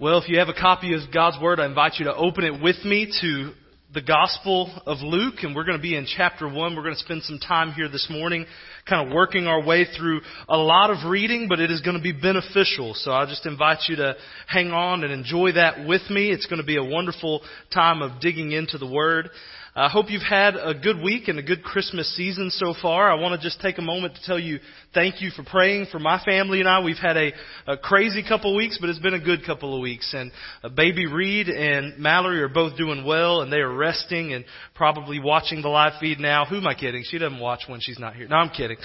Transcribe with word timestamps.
Well, 0.00 0.18
if 0.18 0.28
you 0.28 0.38
have 0.38 0.48
a 0.48 0.54
copy 0.54 0.94
of 0.94 1.00
God's 1.12 1.42
Word, 1.42 1.58
I 1.58 1.66
invite 1.66 1.94
you 1.98 2.04
to 2.04 2.14
open 2.14 2.44
it 2.44 2.62
with 2.62 2.84
me 2.84 3.12
to 3.20 3.50
the 3.92 4.00
Gospel 4.00 4.70
of 4.86 4.98
Luke, 5.00 5.42
and 5.42 5.56
we're 5.56 5.64
going 5.64 5.76
to 5.76 5.82
be 5.82 5.96
in 5.96 6.06
chapter 6.06 6.48
1. 6.48 6.76
We're 6.76 6.84
going 6.84 6.94
to 6.94 7.00
spend 7.00 7.24
some 7.24 7.40
time 7.40 7.72
here 7.72 7.88
this 7.88 8.06
morning 8.08 8.46
kind 8.88 9.08
of 9.08 9.12
working 9.12 9.48
our 9.48 9.60
way 9.60 9.86
through 9.86 10.20
a 10.48 10.56
lot 10.56 10.90
of 10.90 11.10
reading, 11.10 11.48
but 11.48 11.58
it 11.58 11.72
is 11.72 11.80
going 11.80 11.96
to 11.96 12.02
be 12.02 12.12
beneficial. 12.12 12.94
So 12.94 13.10
I 13.10 13.26
just 13.26 13.44
invite 13.44 13.78
you 13.88 13.96
to 13.96 14.14
hang 14.46 14.70
on 14.70 15.02
and 15.02 15.12
enjoy 15.12 15.54
that 15.54 15.84
with 15.84 16.08
me. 16.10 16.30
It's 16.30 16.46
going 16.46 16.60
to 16.60 16.66
be 16.66 16.76
a 16.76 16.84
wonderful 16.84 17.42
time 17.74 18.00
of 18.00 18.20
digging 18.20 18.52
into 18.52 18.78
the 18.78 18.86
Word. 18.86 19.30
I 19.78 19.88
hope 19.88 20.10
you've 20.10 20.22
had 20.28 20.56
a 20.56 20.74
good 20.74 21.00
week 21.00 21.28
and 21.28 21.38
a 21.38 21.42
good 21.42 21.62
Christmas 21.62 22.12
season 22.16 22.50
so 22.50 22.74
far. 22.82 23.08
I 23.08 23.14
want 23.14 23.40
to 23.40 23.46
just 23.46 23.60
take 23.60 23.78
a 23.78 23.82
moment 23.82 24.16
to 24.16 24.20
tell 24.24 24.36
you 24.36 24.58
thank 24.92 25.22
you 25.22 25.30
for 25.30 25.44
praying 25.44 25.86
for 25.92 26.00
my 26.00 26.20
family 26.24 26.58
and 26.58 26.68
I. 26.68 26.82
We've 26.82 26.96
had 26.96 27.16
a, 27.16 27.30
a 27.64 27.76
crazy 27.76 28.24
couple 28.26 28.50
of 28.50 28.56
weeks, 28.56 28.78
but 28.80 28.90
it's 28.90 28.98
been 28.98 29.14
a 29.14 29.20
good 29.20 29.46
couple 29.46 29.76
of 29.76 29.80
weeks. 29.80 30.14
And 30.14 30.32
uh, 30.64 30.70
baby 30.70 31.06
Reed 31.06 31.48
and 31.48 31.96
Mallory 31.96 32.42
are 32.42 32.48
both 32.48 32.76
doing 32.76 33.04
well 33.04 33.42
and 33.42 33.52
they 33.52 33.58
are 33.58 33.72
resting 33.72 34.32
and 34.32 34.44
probably 34.74 35.20
watching 35.20 35.62
the 35.62 35.68
live 35.68 35.92
feed 36.00 36.18
now. 36.18 36.44
Who 36.44 36.56
am 36.56 36.66
I 36.66 36.74
kidding? 36.74 37.04
She 37.04 37.18
doesn't 37.18 37.38
watch 37.38 37.60
when 37.68 37.78
she's 37.80 38.00
not 38.00 38.16
here. 38.16 38.26
No, 38.26 38.34
I'm 38.34 38.50
kidding. 38.50 38.78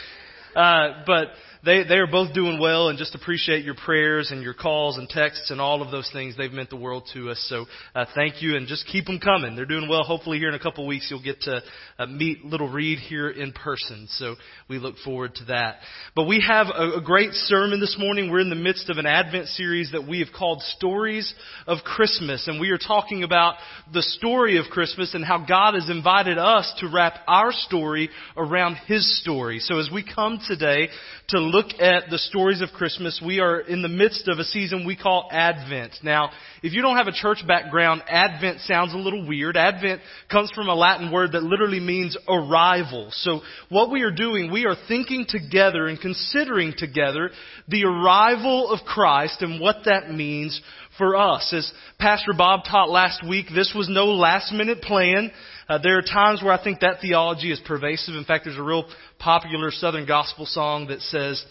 Uh, 0.55 1.01
but 1.07 1.29
they, 1.65 1.83
they 1.83 1.95
are 1.95 2.07
both 2.07 2.33
doing 2.33 2.59
well 2.59 2.89
and 2.89 2.97
just 2.97 3.15
appreciate 3.15 3.63
your 3.63 3.75
prayers 3.75 4.31
and 4.31 4.43
your 4.43 4.53
calls 4.53 4.97
and 4.97 5.07
texts 5.07 5.49
and 5.49 5.61
all 5.61 5.81
of 5.81 5.91
those 5.91 6.09
things. 6.11 6.35
They've 6.35 6.51
meant 6.51 6.69
the 6.69 6.75
world 6.75 7.07
to 7.13 7.29
us. 7.29 7.45
So 7.49 7.65
uh, 7.95 8.05
thank 8.13 8.41
you 8.41 8.57
and 8.57 8.67
just 8.67 8.85
keep 8.87 9.05
them 9.05 9.19
coming. 9.19 9.55
They're 9.55 9.65
doing 9.65 9.87
well. 9.87 10.03
Hopefully 10.03 10.39
here 10.39 10.49
in 10.49 10.55
a 10.55 10.59
couple 10.59 10.83
of 10.83 10.87
weeks 10.89 11.07
you'll 11.09 11.23
get 11.23 11.41
to 11.41 11.61
uh, 11.99 12.05
meet 12.07 12.43
little 12.43 12.69
Reed 12.69 12.99
here 12.99 13.29
in 13.29 13.53
person. 13.53 14.07
So 14.09 14.35
we 14.67 14.77
look 14.77 14.97
forward 15.05 15.35
to 15.35 15.45
that. 15.45 15.77
But 16.15 16.25
we 16.25 16.43
have 16.45 16.67
a, 16.67 16.97
a 16.97 17.01
great 17.01 17.31
sermon 17.31 17.79
this 17.79 17.95
morning. 17.97 18.29
We're 18.29 18.41
in 18.41 18.49
the 18.49 18.55
midst 18.55 18.89
of 18.89 18.97
an 18.97 19.05
Advent 19.05 19.47
series 19.47 19.91
that 19.93 20.05
we 20.05 20.19
have 20.19 20.33
called 20.37 20.61
Stories 20.77 21.33
of 21.65 21.79
Christmas. 21.85 22.47
And 22.47 22.59
we 22.59 22.71
are 22.71 22.77
talking 22.77 23.23
about 23.23 23.55
the 23.93 24.01
story 24.01 24.57
of 24.57 24.65
Christmas 24.65 25.13
and 25.13 25.23
how 25.23 25.45
God 25.45 25.75
has 25.75 25.89
invited 25.89 26.37
us 26.37 26.73
to 26.79 26.89
wrap 26.93 27.19
our 27.25 27.53
story 27.53 28.09
around 28.35 28.75
His 28.85 29.21
story. 29.21 29.59
So 29.59 29.79
as 29.79 29.89
we 29.91 30.03
come 30.03 30.39
today 30.45 30.89
to 31.29 31.52
look 31.53 31.79
at 31.79 32.09
the 32.09 32.17
stories 32.17 32.61
of 32.61 32.69
Christmas, 32.69 33.21
we 33.23 33.39
are 33.39 33.59
in 33.59 33.83
the 33.83 33.87
midst 33.87 34.27
of 34.27 34.39
a 34.39 34.43
season 34.43 34.87
we 34.87 34.95
call 34.95 35.29
Advent. 35.31 35.93
Now, 36.01 36.31
if 36.63 36.73
you 36.73 36.81
don't 36.81 36.97
have 36.97 37.05
a 37.05 37.11
church 37.11 37.45
background, 37.47 38.01
Advent 38.07 38.61
sounds 38.61 38.91
a 38.91 38.97
little 38.97 39.27
weird. 39.27 39.55
Advent 39.55 40.01
comes 40.31 40.49
from 40.55 40.67
a 40.67 40.73
Latin 40.73 41.11
word 41.11 41.33
that 41.33 41.43
literally 41.43 41.79
means 41.79 42.17
arrival. 42.27 43.09
So 43.11 43.41
what 43.69 43.91
we 43.91 44.01
are 44.01 44.11
doing, 44.11 44.51
we 44.51 44.65
are 44.65 44.75
thinking 44.87 45.27
together 45.29 45.85
and 45.85 46.01
considering 46.01 46.73
together 46.75 47.29
the 47.67 47.85
arrival 47.85 48.71
of 48.71 48.83
Christ 48.87 49.43
and 49.43 49.61
what 49.61 49.85
that 49.85 50.09
means 50.09 50.59
for 50.97 51.15
us. 51.15 51.53
As 51.55 51.71
Pastor 51.99 52.33
Bob 52.37 52.61
taught 52.69 52.89
last 52.89 53.27
week, 53.27 53.47
this 53.53 53.73
was 53.75 53.89
no 53.89 54.05
last 54.05 54.51
minute 54.51 54.81
plan. 54.81 55.31
Uh, 55.67 55.77
there 55.77 55.97
are 55.97 56.01
times 56.01 56.43
where 56.43 56.53
I 56.53 56.63
think 56.63 56.81
that 56.81 57.01
theology 57.01 57.51
is 57.51 57.59
pervasive. 57.65 58.15
In 58.15 58.25
fact, 58.25 58.45
there's 58.45 58.57
a 58.57 58.63
real 58.63 58.85
popular 59.19 59.71
Southern 59.71 60.05
gospel 60.05 60.45
song 60.45 60.87
that 60.87 61.01
says, 61.01 61.43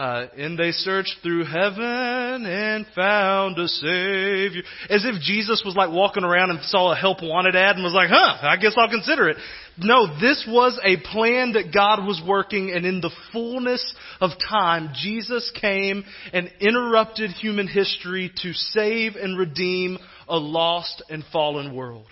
uh, 0.00 0.28
and 0.38 0.58
they 0.58 0.70
searched 0.70 1.16
through 1.22 1.44
heaven 1.44 2.46
and 2.46 2.86
found 2.96 3.58
a 3.58 3.68
Savior. 3.68 4.62
As 4.88 5.04
if 5.04 5.20
Jesus 5.20 5.62
was 5.62 5.76
like 5.76 5.90
walking 5.90 6.24
around 6.24 6.48
and 6.48 6.62
saw 6.62 6.92
a 6.92 6.96
help 6.96 7.18
wanted 7.22 7.54
ad 7.54 7.76
and 7.76 7.84
was 7.84 7.92
like, 7.92 8.08
huh, 8.10 8.38
I 8.40 8.56
guess 8.56 8.72
I'll 8.78 8.88
consider 8.88 9.28
it. 9.28 9.36
No, 9.76 10.06
this 10.18 10.46
was 10.48 10.80
a 10.82 10.96
plan 11.12 11.52
that 11.52 11.74
God 11.74 12.06
was 12.06 12.22
working 12.26 12.70
and 12.70 12.86
in 12.86 13.02
the 13.02 13.10
fullness 13.30 13.94
of 14.22 14.30
time, 14.48 14.92
Jesus 14.94 15.52
came 15.60 16.02
and 16.32 16.50
interrupted 16.60 17.32
human 17.32 17.68
history 17.68 18.32
to 18.36 18.54
save 18.54 19.16
and 19.16 19.38
redeem 19.38 19.98
a 20.26 20.38
lost 20.38 21.02
and 21.10 21.22
fallen 21.30 21.74
world. 21.74 22.06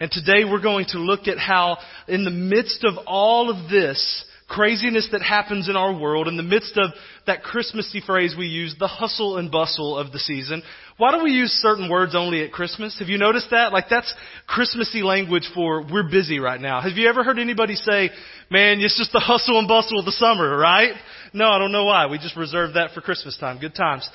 And 0.00 0.10
today 0.10 0.44
we're 0.44 0.60
going 0.60 0.86
to 0.88 0.98
look 0.98 1.28
at 1.28 1.38
how 1.38 1.78
in 2.08 2.24
the 2.24 2.30
midst 2.32 2.82
of 2.82 2.94
all 3.06 3.48
of 3.48 3.70
this 3.70 4.24
craziness 4.48 5.08
that 5.12 5.22
happens 5.22 5.68
in 5.68 5.76
our 5.76 5.98
world, 5.98 6.28
in 6.28 6.36
the 6.36 6.42
midst 6.42 6.76
of 6.76 6.90
that 7.26 7.42
Christmassy 7.42 8.00
phrase 8.04 8.34
we 8.38 8.46
use, 8.46 8.76
the 8.78 8.86
hustle 8.86 9.38
and 9.38 9.50
bustle 9.50 9.98
of 9.98 10.12
the 10.12 10.18
season, 10.18 10.62
why 10.98 11.12
do 11.12 11.22
we 11.22 11.30
use 11.30 11.50
certain 11.50 11.90
words 11.90 12.14
only 12.14 12.42
at 12.42 12.52
Christmas? 12.52 12.98
Have 13.00 13.08
you 13.08 13.18
noticed 13.18 13.48
that? 13.50 13.72
Like 13.72 13.86
that's 13.90 14.12
Christmassy 14.46 15.02
language 15.02 15.48
for 15.54 15.82
we're 15.82 16.08
busy 16.08 16.38
right 16.38 16.60
now. 16.60 16.80
Have 16.80 16.92
you 16.92 17.08
ever 17.08 17.24
heard 17.24 17.38
anybody 17.38 17.74
say, 17.74 18.10
man, 18.50 18.80
it's 18.80 18.96
just 18.96 19.12
the 19.12 19.20
hustle 19.20 19.58
and 19.58 19.66
bustle 19.66 19.98
of 19.98 20.04
the 20.04 20.12
summer, 20.12 20.56
right? 20.56 20.92
No, 21.32 21.48
I 21.48 21.58
don't 21.58 21.72
know 21.72 21.84
why. 21.84 22.06
We 22.06 22.18
just 22.18 22.36
reserve 22.36 22.74
that 22.74 22.92
for 22.94 23.00
Christmas 23.00 23.36
time. 23.38 23.58
Good 23.58 23.74
times. 23.74 24.08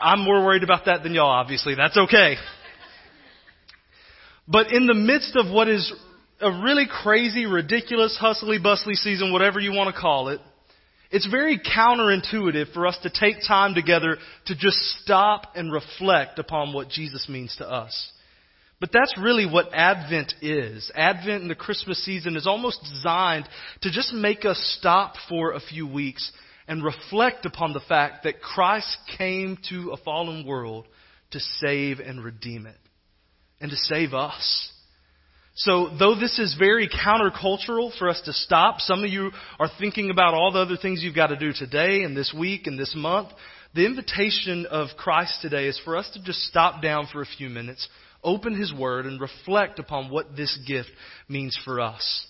I'm 0.00 0.20
more 0.20 0.44
worried 0.44 0.62
about 0.62 0.86
that 0.86 1.02
than 1.02 1.14
y'all, 1.14 1.28
obviously. 1.28 1.74
That's 1.74 1.96
okay. 1.96 2.36
But 4.48 4.72
in 4.72 4.86
the 4.86 4.94
midst 4.94 5.36
of 5.36 5.52
what 5.52 5.68
is 5.68 5.92
a 6.40 6.50
really 6.62 6.86
crazy, 6.90 7.46
ridiculous, 7.46 8.16
hustly, 8.20 8.58
bustly 8.58 8.94
season, 8.94 9.32
whatever 9.32 9.60
you 9.60 9.72
want 9.72 9.94
to 9.94 10.00
call 10.00 10.28
it, 10.28 10.40
it's 11.10 11.28
very 11.30 11.58
counterintuitive 11.58 12.72
for 12.72 12.86
us 12.86 12.98
to 13.02 13.10
take 13.10 13.36
time 13.46 13.74
together 13.74 14.16
to 14.46 14.56
just 14.56 14.76
stop 15.02 15.52
and 15.54 15.72
reflect 15.72 16.38
upon 16.38 16.72
what 16.72 16.88
Jesus 16.88 17.28
means 17.28 17.54
to 17.58 17.70
us. 17.70 18.12
But 18.80 18.90
that's 18.92 19.14
really 19.18 19.46
what 19.46 19.72
Advent 19.72 20.34
is. 20.42 20.90
Advent 20.94 21.42
in 21.42 21.48
the 21.48 21.54
Christmas 21.54 22.04
season 22.04 22.36
is 22.36 22.46
almost 22.46 22.80
designed 22.82 23.48
to 23.82 23.90
just 23.90 24.12
make 24.12 24.44
us 24.44 24.58
stop 24.78 25.14
for 25.28 25.52
a 25.52 25.60
few 25.60 25.86
weeks 25.86 26.32
and 26.66 26.82
reflect 26.82 27.46
upon 27.46 27.72
the 27.72 27.80
fact 27.80 28.24
that 28.24 28.42
Christ 28.42 28.96
came 29.16 29.56
to 29.70 29.92
a 29.92 29.96
fallen 29.98 30.44
world 30.44 30.86
to 31.30 31.38
save 31.38 32.00
and 32.00 32.24
redeem 32.24 32.66
it 32.66 32.76
and 33.60 33.70
to 33.70 33.76
save 33.76 34.14
us. 34.14 34.72
So, 35.56 35.88
though 35.96 36.16
this 36.16 36.40
is 36.40 36.56
very 36.58 36.88
countercultural 36.88 37.96
for 37.96 38.08
us 38.08 38.20
to 38.24 38.32
stop, 38.32 38.80
some 38.80 39.04
of 39.04 39.10
you 39.10 39.30
are 39.60 39.70
thinking 39.78 40.10
about 40.10 40.34
all 40.34 40.50
the 40.50 40.58
other 40.58 40.76
things 40.76 41.00
you've 41.00 41.14
got 41.14 41.28
to 41.28 41.36
do 41.36 41.52
today 41.52 42.02
and 42.02 42.16
this 42.16 42.34
week 42.36 42.66
and 42.66 42.76
this 42.76 42.92
month. 42.96 43.28
The 43.72 43.86
invitation 43.86 44.66
of 44.66 44.88
Christ 44.96 45.42
today 45.42 45.68
is 45.68 45.80
for 45.84 45.96
us 45.96 46.10
to 46.14 46.22
just 46.22 46.40
stop 46.40 46.82
down 46.82 47.06
for 47.12 47.22
a 47.22 47.26
few 47.26 47.48
minutes, 47.48 47.88
open 48.24 48.58
His 48.58 48.74
Word, 48.74 49.06
and 49.06 49.20
reflect 49.20 49.78
upon 49.78 50.10
what 50.10 50.34
this 50.36 50.58
gift 50.66 50.90
means 51.28 51.56
for 51.64 51.80
us. 51.80 52.26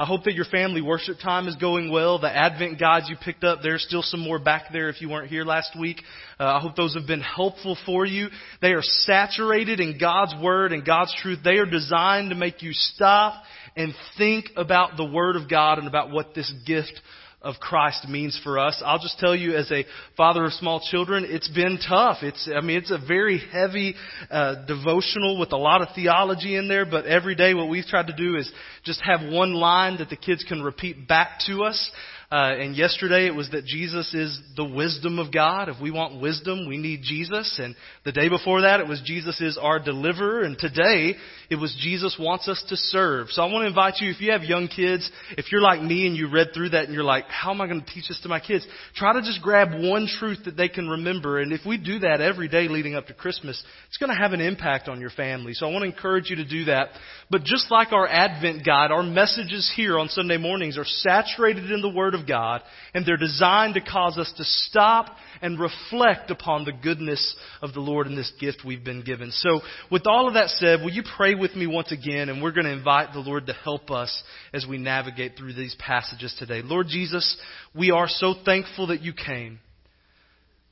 I 0.00 0.06
hope 0.06 0.24
that 0.24 0.32
your 0.32 0.46
family 0.46 0.80
worship 0.80 1.18
time 1.22 1.46
is 1.46 1.56
going 1.56 1.90
well. 1.90 2.18
The 2.18 2.34
Advent 2.34 2.80
guides 2.80 3.10
you 3.10 3.16
picked 3.22 3.44
up, 3.44 3.58
there's 3.62 3.84
still 3.86 4.00
some 4.00 4.20
more 4.20 4.38
back 4.38 4.72
there 4.72 4.88
if 4.88 5.02
you 5.02 5.10
weren't 5.10 5.28
here 5.28 5.44
last 5.44 5.78
week. 5.78 5.98
Uh, 6.38 6.44
I 6.44 6.58
hope 6.58 6.74
those 6.74 6.94
have 6.94 7.06
been 7.06 7.20
helpful 7.20 7.76
for 7.84 8.06
you. 8.06 8.28
They 8.62 8.72
are 8.72 8.80
saturated 8.80 9.78
in 9.78 9.98
God's 10.00 10.34
Word 10.42 10.72
and 10.72 10.86
God's 10.86 11.14
truth. 11.20 11.40
They 11.44 11.58
are 11.58 11.66
designed 11.66 12.30
to 12.30 12.34
make 12.34 12.62
you 12.62 12.72
stop 12.72 13.42
and 13.76 13.92
think 14.16 14.46
about 14.56 14.96
the 14.96 15.04
Word 15.04 15.36
of 15.36 15.50
God 15.50 15.76
and 15.78 15.86
about 15.86 16.10
what 16.10 16.34
this 16.34 16.50
gift 16.64 16.98
of 17.42 17.54
Christ 17.58 18.06
means 18.08 18.38
for 18.44 18.58
us. 18.58 18.82
I'll 18.84 18.98
just 18.98 19.18
tell 19.18 19.34
you 19.34 19.56
as 19.56 19.70
a 19.72 19.86
father 20.16 20.44
of 20.44 20.52
small 20.52 20.80
children, 20.90 21.24
it's 21.26 21.48
been 21.48 21.78
tough. 21.86 22.18
It's, 22.22 22.48
I 22.54 22.60
mean, 22.60 22.76
it's 22.76 22.90
a 22.90 22.98
very 22.98 23.38
heavy, 23.38 23.94
uh, 24.30 24.66
devotional 24.66 25.38
with 25.38 25.52
a 25.52 25.56
lot 25.56 25.80
of 25.80 25.88
theology 25.94 26.56
in 26.56 26.68
there, 26.68 26.84
but 26.84 27.06
every 27.06 27.34
day 27.34 27.54
what 27.54 27.68
we've 27.68 27.86
tried 27.86 28.08
to 28.08 28.16
do 28.16 28.36
is 28.36 28.50
just 28.84 29.00
have 29.02 29.20
one 29.22 29.54
line 29.54 29.98
that 29.98 30.10
the 30.10 30.16
kids 30.16 30.44
can 30.46 30.62
repeat 30.62 31.08
back 31.08 31.40
to 31.46 31.62
us. 31.62 31.90
Uh, 32.32 32.54
and 32.60 32.76
yesterday 32.76 33.26
it 33.26 33.34
was 33.34 33.50
that 33.50 33.64
Jesus 33.64 34.14
is 34.14 34.40
the 34.56 34.64
wisdom 34.64 35.18
of 35.18 35.32
God. 35.32 35.68
If 35.68 35.80
we 35.82 35.90
want 35.90 36.22
wisdom, 36.22 36.68
we 36.68 36.78
need 36.78 37.00
Jesus. 37.02 37.58
And 37.60 37.74
the 38.04 38.12
day 38.12 38.28
before 38.28 38.60
that 38.60 38.78
it 38.78 38.86
was 38.86 39.02
Jesus 39.04 39.40
is 39.40 39.58
our 39.60 39.80
deliverer. 39.80 40.42
And 40.42 40.56
today 40.56 41.16
it 41.50 41.56
was 41.56 41.76
Jesus 41.82 42.16
wants 42.20 42.46
us 42.46 42.62
to 42.68 42.76
serve. 42.76 43.30
So 43.30 43.42
I 43.42 43.46
want 43.46 43.64
to 43.64 43.66
invite 43.66 43.94
you, 43.98 44.12
if 44.12 44.20
you 44.20 44.30
have 44.30 44.44
young 44.44 44.68
kids, 44.68 45.10
if 45.36 45.50
you're 45.50 45.60
like 45.60 45.82
me 45.82 46.06
and 46.06 46.16
you 46.16 46.30
read 46.30 46.50
through 46.54 46.68
that 46.68 46.84
and 46.84 46.94
you're 46.94 47.02
like, 47.02 47.24
how 47.24 47.50
am 47.50 47.60
I 47.60 47.66
going 47.66 47.80
to 47.80 47.92
teach 47.92 48.06
this 48.06 48.20
to 48.22 48.28
my 48.28 48.38
kids? 48.38 48.64
Try 48.94 49.12
to 49.12 49.22
just 49.22 49.42
grab 49.42 49.70
one 49.72 50.06
truth 50.06 50.44
that 50.44 50.56
they 50.56 50.68
can 50.68 50.88
remember. 50.88 51.40
And 51.40 51.52
if 51.52 51.62
we 51.66 51.78
do 51.78 51.98
that 51.98 52.20
every 52.20 52.46
day 52.46 52.68
leading 52.68 52.94
up 52.94 53.08
to 53.08 53.14
Christmas, 53.14 53.60
it's 53.88 53.98
going 53.98 54.16
to 54.16 54.22
have 54.22 54.34
an 54.34 54.40
impact 54.40 54.88
on 54.88 55.00
your 55.00 55.10
family. 55.10 55.52
So 55.54 55.66
I 55.66 55.72
want 55.72 55.82
to 55.82 55.90
encourage 55.90 56.30
you 56.30 56.36
to 56.36 56.48
do 56.48 56.66
that. 56.66 56.90
But 57.28 57.42
just 57.42 57.72
like 57.72 57.90
our 57.90 58.06
Advent 58.06 58.64
guide, 58.64 58.92
our 58.92 59.02
messages 59.02 59.72
here 59.74 59.98
on 59.98 60.08
Sunday 60.08 60.36
mornings 60.36 60.78
are 60.78 60.84
saturated 60.84 61.72
in 61.72 61.82
the 61.82 61.88
Word 61.88 62.14
of 62.14 62.19
of 62.20 62.28
God, 62.28 62.62
and 62.92 63.06
they're 63.06 63.16
designed 63.16 63.74
to 63.74 63.80
cause 63.80 64.18
us 64.18 64.32
to 64.36 64.44
stop 64.44 65.16
and 65.40 65.58
reflect 65.58 66.30
upon 66.30 66.64
the 66.64 66.72
goodness 66.72 67.36
of 67.62 67.72
the 67.72 67.80
Lord 67.80 68.06
and 68.06 68.18
this 68.18 68.32
gift 68.40 68.62
we've 68.64 68.84
been 68.84 69.02
given. 69.02 69.30
So, 69.30 69.60
with 69.90 70.06
all 70.06 70.28
of 70.28 70.34
that 70.34 70.48
said, 70.50 70.80
will 70.80 70.92
you 70.92 71.02
pray 71.16 71.34
with 71.34 71.54
me 71.54 71.66
once 71.66 71.92
again, 71.92 72.28
and 72.28 72.42
we're 72.42 72.52
going 72.52 72.66
to 72.66 72.72
invite 72.72 73.12
the 73.12 73.20
Lord 73.20 73.46
to 73.46 73.52
help 73.52 73.90
us 73.90 74.22
as 74.52 74.66
we 74.68 74.78
navigate 74.78 75.36
through 75.36 75.54
these 75.54 75.76
passages 75.78 76.34
today. 76.38 76.62
Lord 76.62 76.86
Jesus, 76.88 77.36
we 77.74 77.90
are 77.90 78.08
so 78.08 78.34
thankful 78.44 78.88
that 78.88 79.02
you 79.02 79.12
came. 79.12 79.60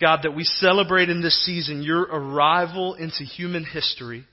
God, 0.00 0.20
that 0.22 0.34
we 0.34 0.44
celebrate 0.44 1.08
in 1.08 1.22
this 1.22 1.44
season 1.44 1.82
your 1.82 2.02
arrival 2.02 2.94
into 2.94 3.24
human 3.24 3.64
history. 3.64 4.24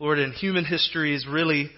Lord, 0.00 0.18
and 0.18 0.32
human 0.32 0.64
history 0.64 1.14
is 1.14 1.26
really 1.26 1.70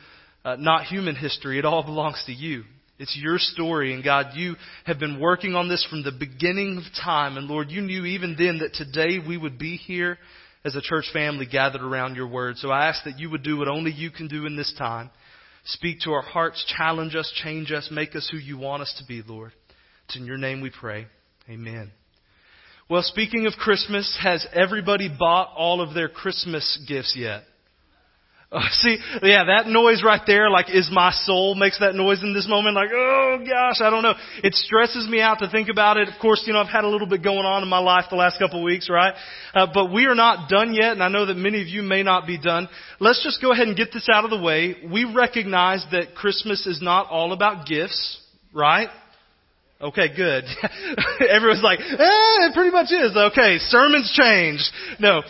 uh, 0.45 0.57
not 0.59 0.85
human 0.85 1.17
history. 1.17 1.59
It 1.59 1.65
all 1.65 1.83
belongs 1.83 2.23
to 2.27 2.33
you. 2.33 2.65
It's 2.99 3.19
your 3.21 3.39
story. 3.39 3.95
And 3.95 4.05
God, 4.05 4.35
you 4.35 4.55
have 4.85 4.99
been 4.99 5.21
working 5.21 5.55
on 5.55 5.69
this 5.69 5.87
from 5.89 6.03
the 6.03 6.13
beginning 6.13 6.79
of 6.79 6.85
time. 7.05 7.37
And 7.37 7.49
Lord, 7.49 7.71
you 7.71 7.81
knew 7.81 8.05
even 8.05 8.37
then 8.39 8.59
that 8.59 8.75
today 8.75 9.19
we 9.27 9.37
would 9.37 9.59
be 9.59 9.77
here 9.77 10.19
as 10.65 10.77
a 10.77 10.83
church 10.83 11.07
family 11.13 11.47
gathered 11.47 11.83
around 11.83 12.17
your 12.17 12.29
word. 12.29 12.57
So 12.59 12.71
I 12.71 12.89
ask 12.89 13.05
that 13.05 13.19
you 13.19 13.31
would 13.31 13.43
do 13.43 13.57
what 13.57 13.69
only 13.69 13.91
you 13.91 14.11
can 14.11 14.29
do 14.29 14.47
in 14.47 14.57
this 14.57 14.73
time. 14.79 15.11
Speak 15.65 16.01
to 16.01 16.13
our 16.13 16.23
hearts, 16.23 16.65
challenge 16.77 17.15
us, 17.15 17.33
change 17.43 17.71
us, 17.73 17.89
make 17.91 18.17
us 18.17 18.29
who 18.31 18.39
you 18.39 18.59
want 18.59 18.83
us 18.83 18.95
to 18.99 19.05
be, 19.07 19.23
Lord. 19.27 19.53
It's 20.07 20.17
in 20.17 20.27
your 20.27 20.39
name 20.39 20.61
we 20.61 20.71
pray. 20.71 21.07
Amen. 21.49 21.93
Well, 22.89 23.03
speaking 23.03 23.47
of 23.47 23.55
Christmas, 23.55 24.19
has 24.23 24.47
everybody 24.53 25.09
bought 25.09 25.53
all 25.57 25.81
of 25.81 25.95
their 25.95 26.09
Christmas 26.09 26.85
gifts 26.89 27.15
yet? 27.17 27.43
Uh, 28.53 28.61
see, 28.71 28.99
yeah, 29.23 29.45
that 29.45 29.67
noise 29.67 30.03
right 30.05 30.21
there, 30.27 30.51
like, 30.51 30.67
is 30.69 30.91
my 30.93 31.11
soul 31.11 31.55
makes 31.55 31.79
that 31.81 31.95
noise 31.95 32.23
in 32.23 32.35
this 32.35 32.47
moment. 32.47 32.77
Like, 32.77 32.91
oh 32.93 33.39
gosh, 33.39 33.81
I 33.81 33.89
don't 33.89 34.03
know. 34.03 34.15
It 34.45 34.55
stresses 34.55 35.09
me 35.09 35.21
out 35.21 35.39
to 35.39 35.49
think 35.49 35.69
about 35.69 35.97
it. 35.97 36.09
Of 36.09 36.15
course, 36.21 36.43
you 36.47 36.53
know, 36.53 36.61
I've 36.61 36.69
had 36.69 36.85
a 36.85 36.89
little 36.89 37.07
bit 37.07 37.23
going 37.23 37.47
on 37.47 37.63
in 37.63 37.69
my 37.69 37.79
life 37.79 38.05
the 38.11 38.17
last 38.17 38.39
couple 38.39 38.59
of 38.59 38.65
weeks, 38.65 38.91
right? 38.91 39.15
Uh, 39.55 39.67
but 39.73 39.91
we 39.91 40.05
are 40.05 40.15
not 40.15 40.49
done 40.51 40.75
yet, 40.75 40.93
and 40.93 41.03
I 41.03 41.09
know 41.09 41.27
that 41.27 41.37
many 41.37 41.63
of 41.63 41.69
you 41.69 41.83
may 41.83 42.03
not 42.03 42.27
be 42.27 42.39
done. 42.39 42.69
Let's 43.01 43.23
just 43.25 43.41
go 43.41 43.53
ahead 43.53 43.69
and 43.69 43.77
get 43.77 43.93
this 43.93 44.09
out 44.13 44.25
of 44.25 44.31
the 44.31 44.41
way. 44.41 44.77
We 44.91 45.05
recognize 45.05 45.85
that 45.91 46.15
Christmas 46.15 46.67
is 46.67 46.83
not 46.83 47.09
all 47.09 47.33
about 47.33 47.67
gifts, 47.67 48.21
right? 48.53 48.89
Okay, 49.81 50.15
good. 50.15 50.45
Everyone's 51.29 51.63
like, 51.63 51.81
eh, 51.81 52.47
it 52.47 52.55
pretty 52.55 52.71
much 52.71 52.93
is. 52.93 53.17
Okay, 53.17 53.59
sermons 53.59 54.13
changed. 54.15 54.71
No. 55.01 55.23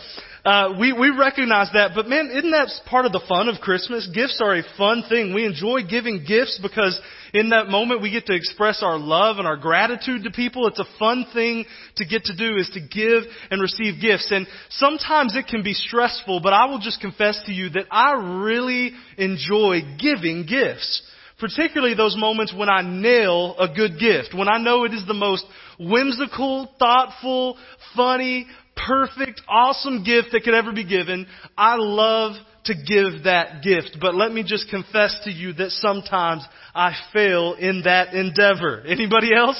Uh, 0.45 0.75
we, 0.77 0.91
we 0.91 1.09
recognize 1.09 1.69
that, 1.73 1.91
but 1.95 2.05
man, 2.05 2.29
isn't 2.29 2.51
that 2.51 2.69
part 2.85 3.05
of 3.05 3.13
the 3.13 3.23
fun 3.29 3.47
of 3.47 3.61
Christmas? 3.61 4.09
Gifts 4.13 4.41
are 4.43 4.55
a 4.55 4.63
fun 4.77 5.03
thing. 5.07 5.33
We 5.33 5.45
enjoy 5.45 5.83
giving 5.89 6.25
gifts 6.27 6.59
because 6.61 6.99
in 7.33 7.51
that 7.51 7.69
moment 7.69 8.01
we 8.01 8.11
get 8.11 8.25
to 8.25 8.35
express 8.35 8.83
our 8.83 8.97
love 8.97 9.37
and 9.37 9.47
our 9.47 9.55
gratitude 9.55 10.25
to 10.25 10.31
people. 10.31 10.67
It's 10.67 10.79
a 10.79 10.99
fun 10.99 11.27
thing 11.33 11.63
to 11.95 12.05
get 12.05 12.25
to 12.25 12.35
do 12.35 12.57
is 12.57 12.69
to 12.73 12.81
give 12.81 13.23
and 13.51 13.61
receive 13.61 14.01
gifts. 14.01 14.31
And 14.31 14.45
sometimes 14.69 15.33
it 15.37 15.47
can 15.47 15.63
be 15.63 15.73
stressful, 15.73 16.41
but 16.41 16.51
I 16.51 16.65
will 16.65 16.79
just 16.79 16.99
confess 16.99 17.41
to 17.45 17.53
you 17.53 17.69
that 17.69 17.85
I 17.89 18.43
really 18.43 18.91
enjoy 19.17 19.95
giving 19.97 20.45
gifts. 20.45 21.03
Particularly 21.39 21.95
those 21.95 22.17
moments 22.17 22.53
when 22.55 22.69
I 22.69 22.81
nail 22.81 23.55
a 23.57 23.73
good 23.73 23.97
gift, 23.97 24.33
when 24.33 24.49
I 24.49 24.57
know 24.57 24.83
it 24.83 24.93
is 24.93 25.05
the 25.07 25.13
most 25.13 25.45
whimsical, 25.79 26.69
thoughtful, 26.77 27.57
funny, 27.95 28.47
perfect, 28.75 29.41
awesome 29.47 30.03
gift 30.03 30.29
that 30.31 30.43
could 30.43 30.53
ever 30.53 30.71
be 30.71 30.85
given. 30.85 31.27
I 31.57 31.75
love 31.77 32.35
to 32.65 32.73
give 32.73 33.23
that 33.25 33.61
gift. 33.63 33.97
But 33.99 34.15
let 34.15 34.31
me 34.31 34.43
just 34.43 34.69
confess 34.69 35.19
to 35.25 35.31
you 35.31 35.53
that 35.53 35.71
sometimes 35.71 36.45
I 36.73 36.93
fail 37.11 37.53
in 37.53 37.83
that 37.83 38.13
endeavor. 38.13 38.81
Anybody 38.85 39.35
else? 39.35 39.59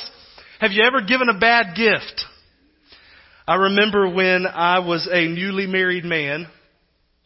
Have 0.60 0.72
you 0.72 0.84
ever 0.84 1.02
given 1.06 1.30
a 1.30 1.38
bad 1.38 1.76
gift? 1.76 2.24
I 3.48 3.56
remember 3.56 4.10
when 4.10 4.46
I 4.48 4.80
was 4.80 5.08
a 5.12 5.28
newly 5.28 5.68
married 5.68 6.06
man. 6.06 6.48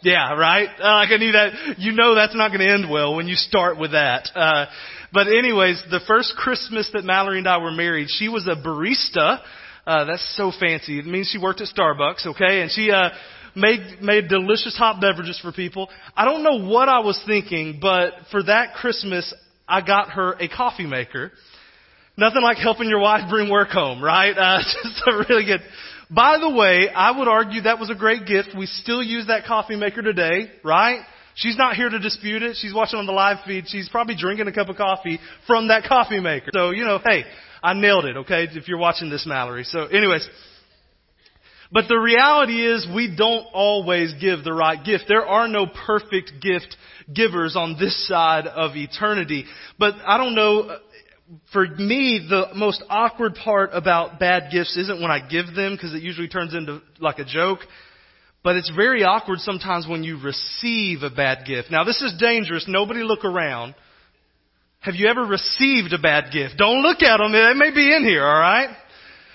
Yeah, 0.02 0.34
right? 0.34 0.70
Uh, 0.80 0.84
I 0.84 1.18
knew 1.18 1.32
that. 1.32 1.76
You 1.78 1.92
know 1.92 2.16
that's 2.16 2.36
not 2.36 2.50
going 2.50 2.68
to 2.68 2.72
end 2.72 2.90
well 2.90 3.16
when 3.16 3.28
you 3.28 3.36
start 3.36 3.80
with 3.80 3.92
that. 3.92 4.30
Uh, 4.36 4.66
but 5.12 5.28
anyways, 5.28 5.84
the 5.90 6.02
first 6.08 6.36
Christmas 6.38 6.90
that 6.94 7.04
Mallory 7.04 7.40
and 7.40 7.48
I 7.48 7.58
were 7.58 7.72
married, 7.72 8.08
she 8.10 8.30
was 8.30 8.48
a 8.48 8.56
barista 8.56 9.42
uh, 9.88 10.06
that's 10.06 10.36
so 10.36 10.52
fancy. 10.60 11.00
It 11.00 11.08
means 11.08 11.30
she 11.32 11.40
worked 11.40 11.62
at 11.62 11.70
Starbucks, 11.70 12.28
okay? 12.28 12.62
And 12.62 12.70
she, 12.70 12.92
uh, 12.92 13.10
made, 13.58 14.02
made 14.02 14.30
delicious 14.30 14.78
hot 14.78 15.02
beverages 15.02 15.40
for 15.40 15.52
people. 15.52 15.90
I 16.16 16.26
don't 16.26 16.44
know 16.44 16.70
what 16.70 16.90
I 16.90 17.00
was 17.00 17.22
thinking, 17.26 17.80
but 17.82 18.14
for 18.32 18.44
that 18.44 18.76
Christmas, 18.76 19.34
I 19.68 19.82
got 19.82 20.12
her 20.12 20.34
a 20.34 20.48
coffee 20.48 20.86
maker. 20.86 21.32
Nothing 22.16 22.42
like 22.42 22.58
helping 22.58 22.90
your 22.90 23.00
wife 23.00 23.30
bring 23.30 23.50
work 23.50 23.70
home, 23.70 24.04
right? 24.04 24.36
Uh, 24.38 24.60
just 24.84 25.04
a 25.08 25.26
really 25.30 25.46
good. 25.46 25.62
By 26.10 26.38
the 26.40 26.50
way, 26.50 26.90
I 26.94 27.18
would 27.18 27.28
argue 27.28 27.62
that 27.62 27.80
was 27.80 27.90
a 27.90 27.96
great 27.96 28.26
gift. 28.26 28.50
We 28.58 28.66
still 28.66 29.04
use 29.04 29.28
that 29.28 29.46
coffee 29.46 29.76
maker 29.76 30.02
today, 30.02 30.52
right? 30.64 31.02
She's 31.36 31.58
not 31.58 31.76
here 31.76 31.90
to 31.90 32.00
dispute 32.00 32.42
it. 32.42 32.58
She's 32.60 32.74
watching 32.74 32.98
on 32.98 33.06
the 33.06 33.12
live 33.12 33.38
feed. 33.46 33.66
She's 33.68 33.90
probably 33.90 34.16
drinking 34.18 34.48
a 34.48 34.52
cup 34.54 34.70
of 34.70 34.78
coffee 34.78 35.20
from 35.46 35.68
that 35.68 35.84
coffee 35.84 36.20
maker. 36.20 36.50
So, 36.54 36.72
you 36.72 36.84
know, 36.84 37.00
hey, 37.04 37.26
I 37.64 37.74
nailed 37.74 38.06
it, 38.06 38.18
okay? 38.18 38.48
If 38.52 38.68
you're 38.68 38.78
watching 38.78 39.10
this, 39.10 39.26
Mallory. 39.26 39.64
So 39.64 39.86
anyways, 39.86 40.28
but 41.72 41.86
the 41.90 41.98
reality 41.98 42.66
is 42.66 42.88
we 42.94 43.14
don't 43.16 43.46
always 43.54 44.14
give 44.22 44.44
the 44.44 44.54
right 44.54 44.84
gift. 44.84 45.06
There 45.08 45.26
are 45.26 45.48
no 45.48 45.66
perfect 45.66 46.34
gift 46.42 46.76
givers 47.14 47.56
on 47.56 47.78
this 47.80 48.08
side 48.08 48.48
of 48.48 48.76
eternity. 48.76 49.46
But 49.78 49.96
I 50.06 50.18
don't 50.18 50.36
know, 50.36 50.78
for 51.52 51.68
me, 51.68 52.26
the 52.30 52.48
most 52.56 52.84
awkward 52.90 53.36
part 53.36 53.72
about 53.74 54.20
bad 54.20 54.52
gifts 54.52 54.78
isn't 54.78 55.02
when 55.02 55.12
I 55.12 55.28
give 55.28 55.54
them, 55.56 55.76
because 55.76 55.94
it 55.94 56.02
usually 56.02 56.30
turns 56.30 56.54
into 56.54 56.82
like 57.00 57.20
a 57.20 57.26
joke. 57.26 57.60
But 58.44 58.56
it's 58.56 58.72
very 58.74 59.04
awkward 59.04 59.40
sometimes 59.40 59.88
when 59.88 60.04
you 60.04 60.22
receive 60.22 61.04
a 61.04 61.10
bad 61.10 61.46
gift. 61.46 61.70
Now 61.70 61.84
this 61.84 62.02
is 62.02 62.14
dangerous. 62.18 62.66
Nobody 62.68 63.04
look 63.04 63.26
around. 63.26 63.76
Have 64.80 64.96
you 64.96 65.08
ever 65.08 65.26
received 65.26 65.94
a 65.94 66.00
bad 66.00 66.32
gift? 66.32 66.58
Don't 66.58 66.82
look 66.82 67.02
at 67.02 67.18
them. 67.18 67.34
It 67.34 67.58
may 67.58 67.72
be 67.72 67.94
in 67.94 68.04
here, 68.04 68.24
alright? 68.24 68.70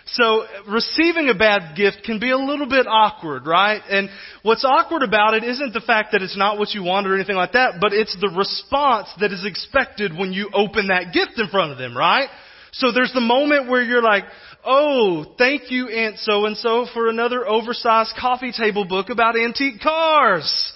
So 0.07 0.45
receiving 0.69 1.29
a 1.29 1.35
bad 1.35 1.77
gift 1.77 2.03
can 2.05 2.19
be 2.19 2.31
a 2.31 2.37
little 2.37 2.69
bit 2.69 2.87
awkward, 2.87 3.47
right? 3.47 3.81
And 3.89 4.09
what's 4.43 4.65
awkward 4.65 5.03
about 5.03 5.35
it 5.35 5.45
isn't 5.45 5.73
the 5.73 5.81
fact 5.81 6.13
that 6.13 6.23
it's 6.23 6.37
not 6.37 6.59
what 6.59 6.71
you 6.71 6.83
want 6.83 7.07
or 7.07 7.15
anything 7.15 7.37
like 7.37 7.53
that, 7.53 7.75
but 7.81 7.93
it's 7.93 8.17
the 8.21 8.29
response 8.29 9.09
that 9.21 9.33
is 9.33 9.45
expected 9.45 10.17
when 10.17 10.33
you 10.33 10.51
open 10.53 10.89
that 10.89 11.13
gift 11.13 11.39
in 11.39 11.49
front 11.49 11.73
of 11.73 11.79
them, 11.79 11.97
right? 11.97 12.29
So 12.73 12.91
there's 12.91 13.13
the 13.13 13.21
moment 13.21 13.69
where 13.69 13.83
you're 13.83 14.03
like, 14.03 14.25
oh, 14.65 15.35
thank 15.39 15.71
you, 15.71 15.89
Aunt 15.89 16.19
so 16.19 16.47
and 16.47 16.57
so, 16.57 16.87
for 16.93 17.09
another 17.09 17.47
oversized 17.47 18.15
coffee 18.19 18.53
table 18.53 18.85
book 18.85 19.09
about 19.09 19.39
antique 19.39 19.81
cars. 19.81 20.73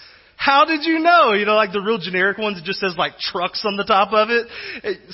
How 0.46 0.64
did 0.64 0.84
you 0.84 1.00
know? 1.00 1.32
You 1.32 1.44
know, 1.44 1.56
like 1.56 1.72
the 1.72 1.80
real 1.80 1.98
generic 1.98 2.38
ones, 2.38 2.56
it 2.56 2.62
just 2.62 2.78
says 2.78 2.94
like 2.96 3.18
trucks 3.18 3.64
on 3.64 3.76
the 3.76 3.82
top 3.82 4.12
of 4.12 4.28
it. 4.30 4.46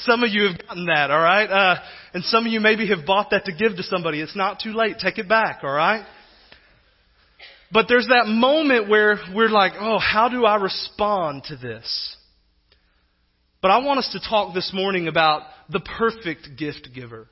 Some 0.00 0.23
of 0.23 0.31
you 0.31 0.49
have 0.49 0.58
gotten 0.58 0.84
that, 0.84 1.11
alright? 1.11 1.50
Uh, 1.50 1.76
and 2.12 2.23
some 2.25 2.44
of 2.44 2.52
you 2.52 2.61
maybe 2.61 2.87
have 2.88 3.06
bought 3.06 3.31
that 3.31 3.46
to 3.46 3.52
give 3.52 3.76
to 3.76 3.82
somebody. 3.82 4.20
It's 4.20 4.37
not 4.37 4.61
too 4.61 4.75
late. 4.75 4.99
Take 4.99 5.17
it 5.17 5.31
back, 5.31 5.61
alright? 5.64 6.05
But 7.73 7.87
there's 7.88 8.08
that 8.08 8.26
moment 8.26 8.90
where 8.90 9.17
we're 9.34 9.49
like, 9.49 9.73
oh, 9.81 9.99
how 9.99 10.29
do 10.29 10.44
I 10.44 10.56
respond 10.56 11.44
to 11.44 11.56
this? 11.56 12.17
But 13.62 13.70
I 13.70 13.78
want 13.78 14.00
us 14.00 14.11
to 14.12 14.28
talk 14.28 14.52
this 14.52 14.70
morning 14.75 15.08
about 15.08 15.44
the 15.70 15.81
perfect 15.81 16.58
gift 16.58 16.90
giver. 16.94 17.26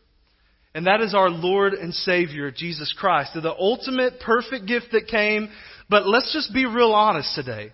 And 0.74 0.86
that 0.86 1.02
is 1.02 1.14
our 1.14 1.28
Lord 1.28 1.74
and 1.74 1.92
Savior, 1.92 2.50
Jesus 2.50 2.94
Christ. 2.98 3.32
The 3.34 3.54
ultimate 3.54 4.20
perfect 4.20 4.66
gift 4.66 4.86
that 4.92 5.06
came. 5.08 5.50
But 5.90 6.06
let's 6.06 6.32
just 6.32 6.54
be 6.54 6.64
real 6.64 6.92
honest 6.92 7.34
today. 7.34 7.72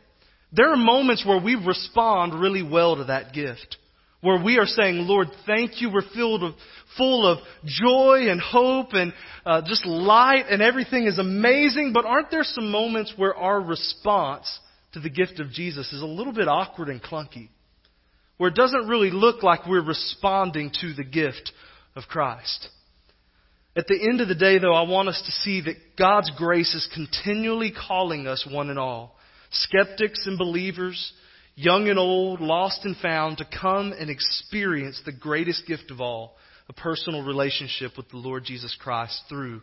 There 0.56 0.72
are 0.72 0.76
moments 0.76 1.24
where 1.26 1.40
we 1.40 1.54
respond 1.54 2.34
really 2.34 2.62
well 2.62 2.96
to 2.96 3.04
that 3.04 3.34
gift. 3.34 3.76
Where 4.22 4.42
we 4.42 4.58
are 4.58 4.66
saying, 4.66 5.06
Lord, 5.06 5.28
thank 5.44 5.82
you. 5.82 5.92
We're 5.92 6.00
filled 6.14 6.42
of, 6.42 6.54
full 6.96 7.30
of 7.30 7.38
joy 7.66 8.30
and 8.30 8.40
hope 8.40 8.88
and 8.92 9.12
uh, 9.44 9.60
just 9.66 9.84
light 9.84 10.46
and 10.48 10.62
everything 10.62 11.04
is 11.04 11.18
amazing. 11.18 11.92
But 11.92 12.06
aren't 12.06 12.30
there 12.30 12.42
some 12.42 12.70
moments 12.70 13.12
where 13.16 13.34
our 13.34 13.60
response 13.60 14.58
to 14.94 15.00
the 15.00 15.10
gift 15.10 15.40
of 15.40 15.50
Jesus 15.50 15.92
is 15.92 16.00
a 16.00 16.06
little 16.06 16.32
bit 16.32 16.48
awkward 16.48 16.88
and 16.88 17.02
clunky? 17.02 17.50
Where 18.38 18.48
it 18.48 18.56
doesn't 18.56 18.88
really 18.88 19.10
look 19.10 19.42
like 19.42 19.66
we're 19.66 19.84
responding 19.84 20.72
to 20.80 20.94
the 20.94 21.04
gift 21.04 21.52
of 21.94 22.04
Christ. 22.08 22.68
At 23.76 23.86
the 23.88 24.08
end 24.08 24.22
of 24.22 24.28
the 24.28 24.34
day, 24.34 24.58
though, 24.58 24.74
I 24.74 24.88
want 24.88 25.10
us 25.10 25.22
to 25.26 25.32
see 25.32 25.60
that 25.60 25.98
God's 25.98 26.30
grace 26.38 26.74
is 26.74 26.88
continually 26.94 27.74
calling 27.86 28.26
us, 28.26 28.48
one 28.50 28.70
and 28.70 28.78
all 28.78 29.15
skeptics 29.50 30.26
and 30.26 30.38
believers, 30.38 31.12
young 31.54 31.88
and 31.88 31.98
old, 31.98 32.40
lost 32.40 32.84
and 32.84 32.96
found, 32.96 33.38
to 33.38 33.46
come 33.60 33.92
and 33.92 34.10
experience 34.10 35.00
the 35.04 35.12
greatest 35.12 35.66
gift 35.66 35.90
of 35.90 36.00
all 36.00 36.36
a 36.68 36.72
personal 36.72 37.22
relationship 37.22 37.92
with 37.96 38.08
the 38.08 38.16
Lord 38.16 38.44
Jesus 38.44 38.76
Christ 38.80 39.22
through 39.28 39.62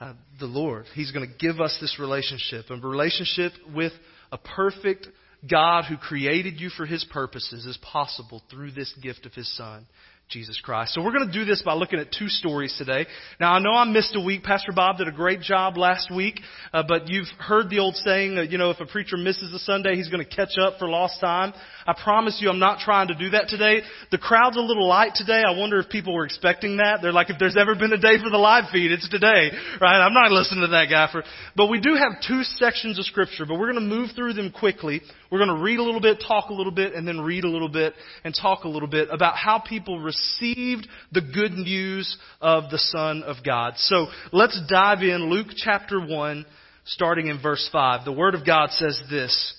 uh, 0.00 0.12
the 0.38 0.46
Lord. 0.46 0.84
He's 0.94 1.10
going 1.10 1.26
to 1.26 1.34
give 1.38 1.60
us 1.60 1.76
this 1.80 1.96
relationship, 1.98 2.66
a 2.68 2.76
relationship 2.76 3.52
with 3.74 3.92
a 4.30 4.38
perfect 4.38 5.08
God 5.50 5.84
who 5.84 5.96
created 5.96 6.60
you 6.60 6.68
for 6.70 6.84
His 6.86 7.04
purposes 7.10 7.64
is 7.64 7.78
possible 7.78 8.42
through 8.50 8.72
this 8.72 8.92
gift 9.02 9.24
of 9.26 9.32
His 9.32 9.54
Son. 9.56 9.86
Jesus 10.28 10.60
Christ. 10.60 10.92
So 10.92 11.04
we're 11.04 11.12
going 11.12 11.28
to 11.28 11.32
do 11.32 11.44
this 11.44 11.62
by 11.62 11.74
looking 11.74 12.00
at 12.00 12.08
two 12.10 12.26
stories 12.26 12.74
today. 12.76 13.06
Now 13.38 13.52
I 13.52 13.60
know 13.60 13.70
I 13.70 13.84
missed 13.84 14.16
a 14.16 14.20
week. 14.20 14.42
Pastor 14.42 14.72
Bob 14.74 14.98
did 14.98 15.06
a 15.06 15.12
great 15.12 15.40
job 15.40 15.76
last 15.76 16.10
week, 16.12 16.40
uh, 16.72 16.82
but 16.86 17.06
you've 17.06 17.28
heard 17.38 17.70
the 17.70 17.78
old 17.78 17.94
saying 17.94 18.36
you 18.50 18.58
know, 18.58 18.70
if 18.70 18.80
a 18.80 18.86
preacher 18.86 19.16
misses 19.16 19.54
a 19.54 19.60
Sunday, 19.60 19.94
he's 19.94 20.08
going 20.08 20.24
to 20.24 20.28
catch 20.28 20.58
up 20.60 20.80
for 20.80 20.88
lost 20.88 21.20
time. 21.20 21.52
I 21.86 21.94
promise 22.02 22.38
you 22.40 22.50
I'm 22.50 22.58
not 22.58 22.80
trying 22.80 23.06
to 23.08 23.14
do 23.14 23.30
that 23.30 23.46
today. 23.46 23.82
The 24.10 24.18
crowd's 24.18 24.56
a 24.56 24.60
little 24.60 24.88
light 24.88 25.12
today. 25.14 25.42
I 25.46 25.56
wonder 25.56 25.78
if 25.78 25.88
people 25.88 26.12
were 26.12 26.24
expecting 26.24 26.78
that. 26.78 26.98
They're 27.02 27.12
like, 27.12 27.30
if 27.30 27.38
there's 27.38 27.56
ever 27.56 27.76
been 27.76 27.92
a 27.92 27.98
day 27.98 28.18
for 28.20 28.28
the 28.28 28.36
live 28.36 28.64
feed, 28.72 28.90
it's 28.90 29.08
today, 29.08 29.50
right? 29.80 30.04
I'm 30.04 30.12
not 30.12 30.32
listening 30.32 30.62
to 30.62 30.72
that 30.72 30.86
guy 30.90 31.08
for, 31.12 31.22
but 31.54 31.68
we 31.68 31.80
do 31.80 31.94
have 31.94 32.20
two 32.26 32.42
sections 32.42 32.98
of 32.98 33.04
scripture, 33.04 33.46
but 33.46 33.60
we're 33.60 33.70
going 33.70 33.88
to 33.88 33.94
move 33.94 34.10
through 34.16 34.32
them 34.32 34.50
quickly. 34.50 35.02
We're 35.30 35.38
going 35.38 35.56
to 35.56 35.62
read 35.62 35.78
a 35.78 35.84
little 35.84 36.00
bit, 36.00 36.22
talk 36.26 36.50
a 36.50 36.52
little 36.52 36.72
bit, 36.72 36.94
and 36.94 37.06
then 37.06 37.20
read 37.20 37.44
a 37.44 37.48
little 37.48 37.68
bit 37.68 37.94
and 38.24 38.34
talk 38.34 38.64
a 38.64 38.68
little 38.68 38.88
bit 38.88 39.08
about 39.12 39.36
how 39.36 39.60
people 39.60 40.00
received 40.16 40.88
the 41.12 41.20
good 41.20 41.52
news 41.52 42.16
of 42.40 42.70
the 42.70 42.78
Son 42.78 43.22
of 43.22 43.36
God. 43.44 43.74
So 43.76 44.06
let's 44.32 44.60
dive 44.68 45.02
in. 45.02 45.30
Luke 45.30 45.48
chapter 45.56 46.00
1 46.04 46.46
starting 46.84 47.26
in 47.26 47.40
verse 47.40 47.68
5. 47.72 48.04
The 48.04 48.12
Word 48.12 48.34
of 48.34 48.46
God 48.46 48.70
says 48.70 49.00
this. 49.10 49.54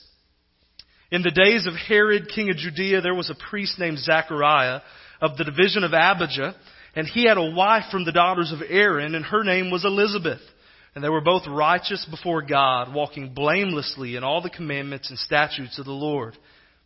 In 1.12 1.22
the 1.22 1.32
days 1.32 1.68
of 1.68 1.74
Herod, 1.74 2.30
king 2.34 2.50
of 2.50 2.58
Judea, 2.58 3.02
there 3.02 3.16
was 3.16 3.30
a 3.30 3.50
priest 3.50 3.80
named 3.80 4.00
Zechariah 4.00 4.82
of 5.22 5.38
the 5.38 5.46
division 5.46 5.84
of 5.84 5.94
Abijah, 5.94 6.56
and 6.96 7.08
he 7.08 7.26
had 7.26 7.38
a 7.38 7.52
wife 7.52 7.86
from 7.92 8.06
the 8.06 8.12
daughters 8.12 8.52
of 8.52 8.60
Aaron, 8.68 9.16
and 9.16 9.26
her 9.26 9.44
name 9.44 9.72
was 9.72 9.86
Elizabeth. 9.86 10.42
And 10.96 11.04
they 11.04 11.10
were 11.10 11.22
both 11.22 11.44
righteous 11.48 12.06
before 12.10 12.42
God, 12.42 12.94
walking 12.94 13.34
blamelessly 13.34 14.16
in 14.16 14.24
all 14.24 14.42
the 14.42 14.50
commandments 14.50 15.10
and 15.10 15.20
statutes 15.20 15.78
of 15.78 15.86
the 15.86 15.92
Lord. 15.92 16.36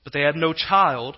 But 0.04 0.12
they 0.12 0.22
had 0.22 0.36
no 0.36 0.54
child, 0.54 1.18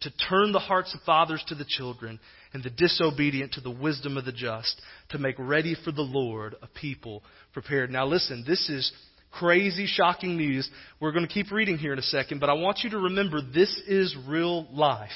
to 0.00 0.10
turn 0.28 0.52
the 0.52 0.58
hearts 0.58 0.94
of 0.94 1.00
fathers 1.02 1.44
to 1.48 1.54
the 1.54 1.64
children 1.66 2.20
and 2.52 2.62
the 2.62 2.70
disobedient 2.70 3.52
to 3.52 3.60
the 3.60 3.70
wisdom 3.70 4.16
of 4.16 4.24
the 4.24 4.32
just, 4.32 4.80
to 5.10 5.18
make 5.18 5.36
ready 5.38 5.76
for 5.84 5.92
the 5.92 6.02
Lord 6.02 6.54
a 6.62 6.66
people 6.66 7.22
prepared. 7.52 7.90
Now 7.90 8.06
listen, 8.06 8.44
this 8.46 8.68
is 8.70 8.90
crazy, 9.30 9.86
shocking 9.86 10.36
news. 10.36 10.68
We're 11.00 11.12
going 11.12 11.26
to 11.26 11.32
keep 11.32 11.50
reading 11.50 11.78
here 11.78 11.92
in 11.92 11.98
a 11.98 12.02
second, 12.02 12.40
but 12.40 12.48
I 12.48 12.54
want 12.54 12.80
you 12.82 12.90
to 12.90 12.98
remember 12.98 13.40
this 13.42 13.80
is 13.86 14.16
real 14.26 14.66
life. 14.72 15.10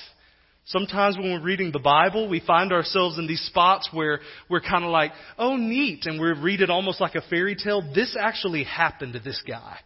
Sometimes 0.64 1.16
when 1.16 1.32
we're 1.32 1.42
reading 1.42 1.72
the 1.72 1.80
Bible, 1.80 2.28
we 2.28 2.40
find 2.40 2.72
ourselves 2.72 3.18
in 3.18 3.26
these 3.26 3.44
spots 3.46 3.88
where 3.92 4.20
we're 4.48 4.60
kind 4.60 4.84
of 4.84 4.90
like, 4.90 5.10
oh, 5.36 5.56
neat, 5.56 6.06
and 6.06 6.20
we 6.20 6.28
read 6.28 6.60
it 6.60 6.70
almost 6.70 7.00
like 7.00 7.16
a 7.16 7.22
fairy 7.22 7.56
tale. 7.56 7.82
This 7.94 8.16
actually 8.18 8.62
happened 8.62 9.14
to 9.14 9.18
this 9.18 9.42
guy. 9.46 9.78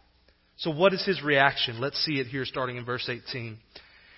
So 0.57 0.69
what 0.71 0.93
is 0.93 1.03
his 1.03 1.23
reaction? 1.23 1.79
Let's 1.79 2.03
see 2.03 2.19
it 2.19 2.27
here 2.27 2.45
starting 2.45 2.77
in 2.77 2.85
verse 2.85 3.09
18. 3.09 3.57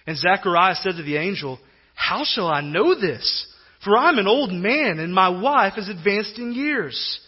And 0.09 0.17
Zechariah 0.17 0.73
said 0.73 0.95
to 0.97 1.03
the 1.03 1.17
angel, 1.17 1.59
how 1.93 2.23
shall 2.25 2.47
I 2.47 2.61
know 2.61 2.99
this? 2.99 3.45
For 3.83 3.95
I'm 3.95 4.17
an 4.17 4.27
old 4.27 4.51
man, 4.51 4.97
and 4.97 5.13
my 5.13 5.29
wife 5.29 5.73
is 5.77 5.87
advanced 5.87 6.39
in 6.39 6.51
years. 6.51 7.19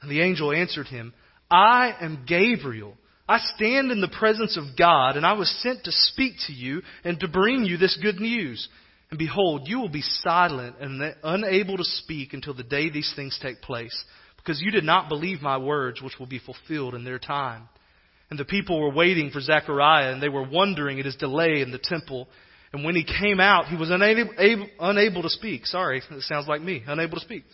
And 0.00 0.10
the 0.10 0.22
angel 0.22 0.50
answered 0.50 0.86
him, 0.86 1.12
I 1.50 1.94
am 2.00 2.24
Gabriel. 2.26 2.96
I 3.28 3.40
stand 3.56 3.92
in 3.92 4.00
the 4.00 4.08
presence 4.08 4.56
of 4.56 4.74
God, 4.78 5.18
and 5.18 5.26
I 5.26 5.34
was 5.34 5.50
sent 5.62 5.84
to 5.84 5.92
speak 5.92 6.32
to 6.46 6.54
you 6.54 6.80
and 7.04 7.20
to 7.20 7.28
bring 7.28 7.66
you 7.66 7.76
this 7.76 7.98
good 8.02 8.18
news. 8.18 8.66
And 9.10 9.18
behold, 9.18 9.68
you 9.68 9.78
will 9.78 9.90
be 9.90 10.00
silent 10.00 10.76
and 10.80 11.14
unable 11.22 11.76
to 11.76 11.84
speak 11.84 12.32
until 12.32 12.54
the 12.54 12.62
day 12.62 12.88
these 12.88 13.12
things 13.14 13.38
take 13.42 13.60
place, 13.60 14.02
because 14.38 14.62
you 14.62 14.70
did 14.70 14.84
not 14.84 15.10
believe 15.10 15.42
my 15.42 15.58
words, 15.58 16.00
which 16.00 16.18
will 16.18 16.26
be 16.26 16.38
fulfilled 16.38 16.94
in 16.94 17.04
their 17.04 17.18
time. 17.18 17.68
And 18.30 18.38
the 18.38 18.44
people 18.44 18.80
were 18.80 18.92
waiting 18.92 19.30
for 19.30 19.40
Zechariah, 19.40 20.12
and 20.12 20.22
they 20.22 20.28
were 20.28 20.48
wondering 20.48 21.00
at 21.00 21.04
his 21.04 21.16
delay 21.16 21.60
in 21.60 21.72
the 21.72 21.78
temple. 21.78 22.28
And 22.72 22.84
when 22.84 22.94
he 22.94 23.04
came 23.04 23.40
out, 23.40 23.66
he 23.66 23.76
was 23.76 23.90
unable, 23.90 24.32
able, 24.38 24.68
unable 24.78 25.22
to 25.22 25.28
speak. 25.28 25.66
Sorry, 25.66 26.00
it 26.10 26.22
sounds 26.22 26.46
like 26.46 26.62
me. 26.62 26.82
Unable 26.86 27.18
to 27.18 27.24
speak. 27.24 27.44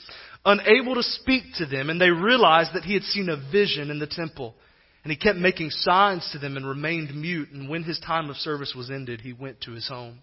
Unable 0.44 0.94
to 0.94 1.02
speak 1.02 1.44
to 1.56 1.66
them, 1.66 1.90
and 1.90 2.00
they 2.00 2.10
realized 2.10 2.74
that 2.74 2.84
he 2.84 2.94
had 2.94 3.02
seen 3.02 3.28
a 3.28 3.50
vision 3.50 3.90
in 3.90 3.98
the 3.98 4.06
temple. 4.06 4.54
And 5.02 5.12
he 5.12 5.16
kept 5.16 5.38
making 5.38 5.70
signs 5.70 6.28
to 6.32 6.38
them 6.38 6.56
and 6.56 6.66
remained 6.66 7.14
mute. 7.14 7.50
And 7.52 7.68
when 7.68 7.84
his 7.84 8.00
time 8.00 8.28
of 8.28 8.36
service 8.36 8.74
was 8.76 8.90
ended, 8.90 9.20
he 9.20 9.32
went 9.32 9.60
to 9.62 9.70
his 9.70 9.88
home. 9.88 10.18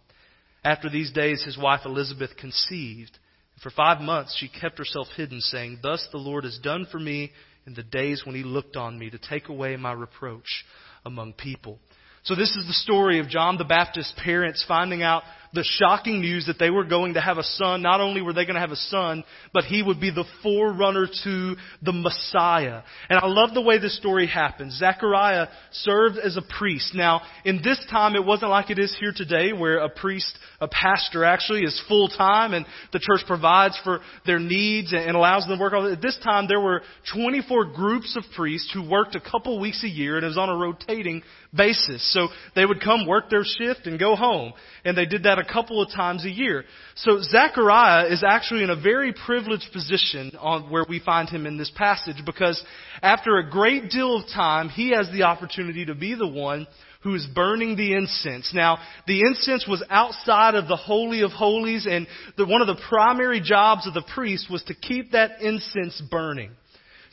After 0.64 0.90
these 0.90 1.12
days, 1.12 1.42
his 1.42 1.58
wife 1.58 1.82
Elizabeth 1.86 2.32
conceived. 2.38 3.18
And 3.56 3.62
for 3.62 3.70
five 3.70 4.02
months 4.02 4.36
she 4.38 4.50
kept 4.50 4.78
herself 4.78 5.08
hidden, 5.16 5.40
saying, 5.40 5.80
Thus 5.82 6.06
the 6.12 6.18
Lord 6.18 6.44
has 6.44 6.60
done 6.60 6.86
for 6.92 7.00
me 7.00 7.32
in 7.66 7.74
the 7.74 7.84
days 7.84 8.24
when 8.26 8.36
he 8.36 8.44
looked 8.44 8.76
on 8.76 8.98
me 8.98 9.10
to 9.10 9.18
take 9.18 9.50
away 9.50 9.76
my 9.76 9.94
reproach 9.94 10.66
among 11.06 11.34
people. 11.34 11.80
So 12.24 12.36
this 12.36 12.56
is 12.56 12.66
the 12.68 12.74
story 12.74 13.20
of 13.20 13.28
John 13.28 13.58
the 13.58 13.66
Baptist's 13.66 14.14
parents 14.24 14.64
finding 14.68 15.04
out 15.04 15.24
the 15.54 15.64
shocking 15.64 16.22
news 16.22 16.48
that 16.48 16.58
they 16.60 16.70
were 16.70 16.84
going 16.84 17.14
to 17.14 17.22
have 17.22 17.38
a 17.38 17.44
son. 17.44 17.82
Not 17.82 18.02
only 18.02 18.22
were 18.22 18.34
they 18.34 18.46
going 18.46 18.56
to 18.56 18.62
have 18.62 18.72
a 18.72 18.76
son, 18.76 19.24
but 19.54 19.64
he 19.66 19.84
would 19.84 20.02
be 20.02 20.10
the 20.10 20.26
forerunner 20.42 21.08
to 21.24 21.56
the 21.82 21.94
Messiah. 21.94 22.82
And 23.10 23.20
I 23.20 23.28
love 23.28 23.54
the 23.54 23.62
way 23.62 23.78
this 23.78 23.98
story 23.98 24.28
happens. 24.28 24.78
Zechariah 24.78 25.48
served 25.72 26.18
as 26.18 26.38
a 26.38 26.42
priest. 26.58 26.94
Now, 26.96 27.22
in 27.46 27.62
this 27.64 27.80
time, 27.90 28.16
it 28.16 28.26
wasn't 28.26 28.52
like 28.52 28.70
it 28.70 28.80
is 28.80 28.96
here 29.00 29.14
today 29.16 29.54
where 29.54 29.78
a 29.78 29.90
priest, 29.90 30.38
a 30.60 30.68
pastor 30.68 31.24
actually 31.24 31.62
is 31.62 31.82
full 31.88 32.08
time 32.10 32.54
and 32.54 32.66
the 32.92 33.00
church 33.00 33.22
provides 33.28 33.80
for 33.84 34.00
their 34.26 34.40
needs 34.40 34.94
and 34.94 35.16
allows 35.16 35.46
them 35.46 35.58
to 35.58 35.62
work. 35.62 35.74
At 35.74 36.02
this 36.02 36.18
time, 36.24 36.48
there 36.48 36.62
were 36.62 36.82
24 37.14 37.66
groups 37.74 38.18
of 38.18 38.24
priests 38.36 38.72
who 38.74 38.88
worked 38.90 39.16
a 39.16 39.22
couple 39.22 39.60
weeks 39.60 39.84
a 39.84 39.90
year 39.90 40.16
and 40.16 40.24
it 40.24 40.28
was 40.28 40.38
on 40.38 40.50
a 40.50 40.56
rotating 40.56 41.22
basis. 41.56 42.12
So 42.14 42.30
they 42.56 42.66
would 42.66 42.82
come 42.82 43.08
work 43.08 43.30
their 43.30 43.44
shift 43.44 43.86
and 43.86 44.00
go 44.00 44.16
home. 44.16 44.54
And 44.84 44.98
they 44.98 45.06
did 45.06 45.24
that 45.24 45.40
a 45.44 45.52
couple 45.52 45.82
of 45.82 45.92
times 45.92 46.26
a 46.26 46.30
year. 46.30 46.64
So 46.96 47.22
Zechariah 47.22 48.08
is 48.08 48.24
actually 48.24 48.64
in 48.64 48.70
a 48.70 48.76
very 48.80 49.14
privileged 49.14 49.72
position 49.74 50.32
on 50.40 50.70
where 50.70 50.86
we 50.88 51.00
find 51.00 51.30
him 51.30 51.46
in 51.46 51.58
this 51.58 51.72
passage 51.76 52.18
because 52.26 52.64
after 53.02 53.38
a 53.38 53.50
great 53.50 53.90
deal 53.90 54.18
of 54.18 54.28
time, 54.28 54.70
he 54.70 54.92
has 54.92 55.10
the 55.12 55.24
opportunity 55.24 55.86
to 55.86 55.96
be 55.96 56.16
the 56.16 56.28
one 56.28 56.68
who 57.04 57.16
is 57.16 57.28
burning 57.36 57.76
the 57.76 57.94
incense. 57.94 58.52
Now, 58.54 58.78
the 59.08 59.22
incense 59.22 59.68
was 59.68 59.84
outside 59.90 60.56
of 60.56 60.70
the 60.70 60.78
Holy 60.78 61.22
of 61.22 61.32
Holies, 61.32 61.86
and 61.90 62.08
the, 62.38 62.46
one 62.46 62.62
of 62.62 62.68
the 62.68 62.82
primary 62.88 63.42
jobs 63.42 63.86
of 63.86 63.94
the 63.94 64.06
priest 64.14 64.50
was 64.50 64.64
to 64.64 64.74
keep 64.74 65.12
that 65.12 65.42
incense 65.42 66.02
burning. 66.10 66.52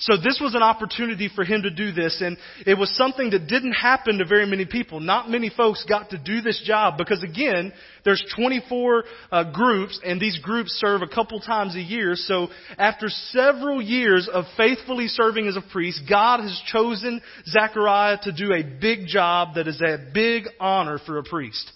So 0.00 0.16
this 0.16 0.40
was 0.40 0.54
an 0.54 0.62
opportunity 0.62 1.28
for 1.34 1.44
him 1.44 1.62
to 1.62 1.70
do 1.70 1.92
this, 1.92 2.22
and 2.22 2.38
it 2.66 2.74
was 2.74 2.94
something 2.96 3.30
that 3.30 3.46
didn't 3.48 3.72
happen 3.72 4.18
to 4.18 4.24
very 4.24 4.46
many 4.46 4.64
people. 4.64 4.98
Not 4.98 5.28
many 5.28 5.50
folks 5.50 5.84
got 5.86 6.10
to 6.10 6.18
do 6.18 6.40
this 6.40 6.62
job 6.64 6.96
because 6.96 7.22
again, 7.22 7.72
there's 8.04 8.24
24 8.34 9.04
uh, 9.30 9.52
groups, 9.52 10.00
and 10.02 10.18
these 10.18 10.38
groups 10.38 10.72
serve 10.72 11.02
a 11.02 11.06
couple 11.06 11.38
times 11.40 11.76
a 11.76 11.80
year. 11.80 12.14
So 12.14 12.48
after 12.78 13.08
several 13.08 13.82
years 13.82 14.28
of 14.32 14.44
faithfully 14.56 15.08
serving 15.08 15.46
as 15.46 15.56
a 15.56 15.62
priest, 15.72 16.02
God 16.08 16.40
has 16.40 16.62
chosen 16.66 17.20
Zechariah 17.46 18.18
to 18.22 18.32
do 18.32 18.54
a 18.54 18.62
big 18.62 19.06
job 19.06 19.56
that 19.56 19.68
is 19.68 19.82
a 19.82 19.98
big 20.14 20.44
honor 20.58 20.98
for 21.04 21.18
a 21.18 21.22
priest. 21.22 21.70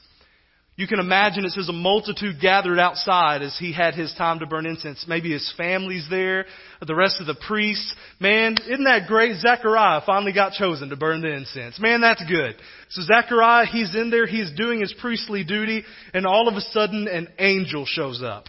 You 0.76 0.88
can 0.88 0.99
imagine 0.99 1.45
it 1.45 1.52
says 1.52 1.69
a 1.69 1.73
multitude 1.73 2.40
gathered 2.40 2.81
outside 2.81 3.43
as 3.43 3.57
he 3.57 3.73
had 3.73 3.95
his 3.95 4.12
time 4.14 4.40
to 4.40 4.47
burn 4.47 4.66
incense. 4.66 5.04
Maybe 5.07 5.33
his 5.33 5.52
family's 5.57 6.07
there, 6.11 6.47
the 6.85 6.97
rest 6.97 7.21
of 7.21 7.26
the 7.26 7.37
priests. 7.47 7.95
Man, 8.19 8.57
isn't 8.61 8.85
that 8.85 9.07
great? 9.07 9.37
Zechariah 9.37 10.00
finally 10.04 10.33
got 10.33 10.54
chosen 10.54 10.88
to 10.88 10.97
burn 10.97 11.21
the 11.21 11.33
incense. 11.33 11.78
Man, 11.78 12.00
that's 12.00 12.25
good. 12.26 12.57
So 12.90 13.02
Zechariah, 13.02 13.66
he's 13.66 13.95
in 13.95 14.11
there, 14.11 14.26
he's 14.26 14.50
doing 14.57 14.81
his 14.81 14.93
priestly 15.00 15.45
duty, 15.45 15.85
and 16.12 16.26
all 16.26 16.49
of 16.49 16.54
a 16.54 16.61
sudden 16.61 17.07
an 17.07 17.28
angel 17.38 17.87
shows 17.87 18.21
up. 18.21 18.47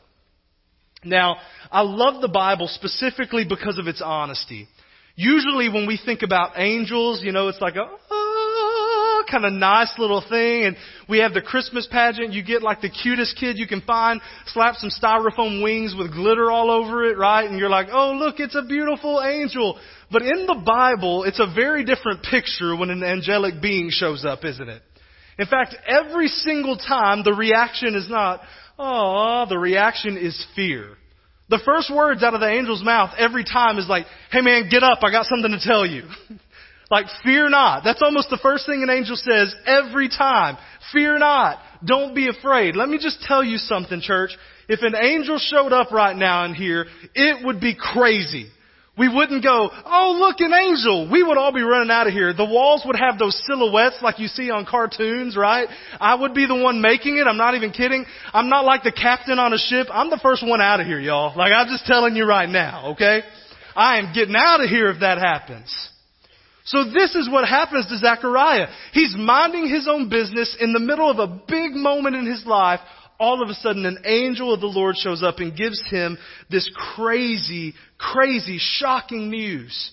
Now, 1.03 1.37
I 1.71 1.81
love 1.81 2.21
the 2.21 2.27
Bible 2.27 2.67
specifically 2.67 3.45
because 3.47 3.77
of 3.77 3.85
its 3.85 4.01
honesty. 4.03 4.67
Usually 5.15 5.69
when 5.69 5.85
we 5.85 5.99
think 6.03 6.23
about 6.23 6.53
angels, 6.57 7.21
you 7.23 7.31
know, 7.31 7.49
it's 7.49 7.61
like, 7.61 7.75
oh, 7.77 7.99
kind 9.29 9.45
of 9.45 9.53
nice 9.53 9.93
little 9.97 10.23
thing. 10.27 10.65
And 10.65 10.75
we 11.07 11.19
have 11.19 11.33
the 11.33 11.41
Christmas 11.41 11.87
pageant. 11.91 12.33
You 12.33 12.43
get 12.43 12.61
like 12.61 12.81
the 12.81 12.89
cutest 12.89 13.37
kid 13.37 13.57
you 13.57 13.67
can 13.67 13.81
find, 13.81 14.21
slap 14.47 14.75
some 14.75 14.89
styrofoam 14.89 15.63
wings 15.63 15.95
with 15.97 16.11
glitter 16.11 16.51
all 16.51 16.71
over 16.71 17.05
it, 17.05 17.17
right? 17.17 17.49
And 17.49 17.59
you're 17.59 17.69
like, 17.69 17.87
oh, 17.91 18.13
look, 18.13 18.39
it's 18.39 18.55
a 18.55 18.63
beautiful 18.63 19.21
angel. 19.21 19.79
But 20.11 20.21
in 20.21 20.45
the 20.45 20.61
Bible, 20.65 21.23
it's 21.23 21.39
a 21.39 21.53
very 21.53 21.83
different 21.83 22.23
picture 22.23 22.75
when 22.75 22.89
an 22.89 23.03
angelic 23.03 23.61
being 23.61 23.89
shows 23.91 24.25
up, 24.25 24.43
isn't 24.43 24.69
it? 24.69 24.81
In 25.37 25.47
fact, 25.47 25.75
every 25.87 26.27
single 26.27 26.77
time 26.77 27.23
the 27.23 27.33
reaction 27.33 27.95
is 27.95 28.09
not, 28.09 28.41
oh, 28.79 29.45
the 29.49 29.57
reaction 29.57 30.17
is 30.17 30.45
fear. 30.55 30.95
The 31.49 31.61
first 31.63 31.93
words 31.93 32.23
out 32.23 32.33
of 32.33 32.39
the 32.39 32.47
angel's 32.47 32.83
mouth 32.83 33.11
every 33.17 33.43
time 33.43 33.77
is 33.77 33.87
like, 33.87 34.05
hey 34.31 34.41
man, 34.41 34.67
get 34.69 34.81
up, 34.81 34.99
I 35.03 35.11
got 35.11 35.25
something 35.25 35.51
to 35.51 35.59
tell 35.59 35.85
you. 35.85 36.03
Like, 36.91 37.07
fear 37.23 37.49
not. 37.49 37.83
That's 37.83 38.01
almost 38.01 38.29
the 38.29 38.39
first 38.41 38.65
thing 38.65 38.83
an 38.83 38.89
angel 38.89 39.15
says 39.15 39.55
every 39.65 40.07
time. 40.07 40.57
Fear 40.91 41.19
not. 41.19 41.59
Don't 41.83 42.13
be 42.13 42.29
afraid. 42.29 42.75
Let 42.75 42.89
me 42.89 42.97
just 42.97 43.21
tell 43.21 43.43
you 43.43 43.57
something, 43.57 44.01
church. 44.01 44.31
If 44.67 44.81
an 44.81 44.95
angel 44.95 45.37
showed 45.39 45.73
up 45.73 45.91
right 45.91 46.15
now 46.15 46.45
in 46.45 46.53
here, 46.53 46.85
it 47.13 47.45
would 47.45 47.59
be 47.59 47.75
crazy. 47.75 48.49
We 48.97 49.13
wouldn't 49.13 49.43
go, 49.43 49.69
oh 49.85 50.15
look, 50.17 50.39
an 50.39 50.53
angel. 50.53 51.09
We 51.11 51.21
would 51.21 51.37
all 51.37 51.51
be 51.51 51.61
running 51.61 51.91
out 51.91 52.07
of 52.07 52.13
here. 52.13 52.33
The 52.33 52.45
walls 52.45 52.83
would 52.85 52.95
have 52.95 53.19
those 53.19 53.37
silhouettes 53.45 53.97
like 54.01 54.19
you 54.19 54.27
see 54.27 54.49
on 54.49 54.65
cartoons, 54.65 55.35
right? 55.35 55.67
I 55.99 56.15
would 56.15 56.33
be 56.33 56.47
the 56.47 56.55
one 56.55 56.81
making 56.81 57.17
it. 57.17 57.27
I'm 57.27 57.35
not 57.35 57.55
even 57.55 57.71
kidding. 57.71 58.05
I'm 58.33 58.47
not 58.47 58.63
like 58.63 58.83
the 58.83 58.93
captain 58.93 59.37
on 59.37 59.51
a 59.51 59.57
ship. 59.57 59.87
I'm 59.91 60.09
the 60.09 60.19
first 60.23 60.47
one 60.47 60.61
out 60.61 60.79
of 60.79 60.87
here, 60.87 60.99
y'all. 60.99 61.35
Like 61.37 61.51
I'm 61.51 61.67
just 61.67 61.85
telling 61.85 62.15
you 62.15 62.25
right 62.25 62.47
now, 62.47 62.91
okay? 62.93 63.23
I 63.75 63.99
am 63.99 64.13
getting 64.13 64.35
out 64.37 64.63
of 64.63 64.69
here 64.69 64.89
if 64.89 65.01
that 65.01 65.17
happens. 65.17 65.89
So 66.65 66.83
this 66.83 67.15
is 67.15 67.29
what 67.29 67.47
happens 67.47 67.85
to 67.87 67.97
Zechariah. 67.97 68.67
He's 68.91 69.15
minding 69.17 69.69
his 69.69 69.87
own 69.87 70.09
business 70.09 70.57
in 70.59 70.73
the 70.73 70.79
middle 70.79 71.09
of 71.09 71.19
a 71.19 71.41
big 71.47 71.73
moment 71.73 72.15
in 72.15 72.25
his 72.25 72.45
life 72.45 72.79
all 73.19 73.41
of 73.41 73.49
a 73.49 73.53
sudden 73.53 73.85
an 73.85 73.99
angel 74.05 74.53
of 74.53 74.59
the 74.59 74.67
Lord 74.67 74.95
shows 74.97 75.23
up 75.23 75.39
and 75.39 75.55
gives 75.55 75.81
him 75.89 76.17
this 76.49 76.69
crazy, 76.95 77.73
crazy, 77.97 78.57
shocking 78.59 79.29
news. 79.29 79.91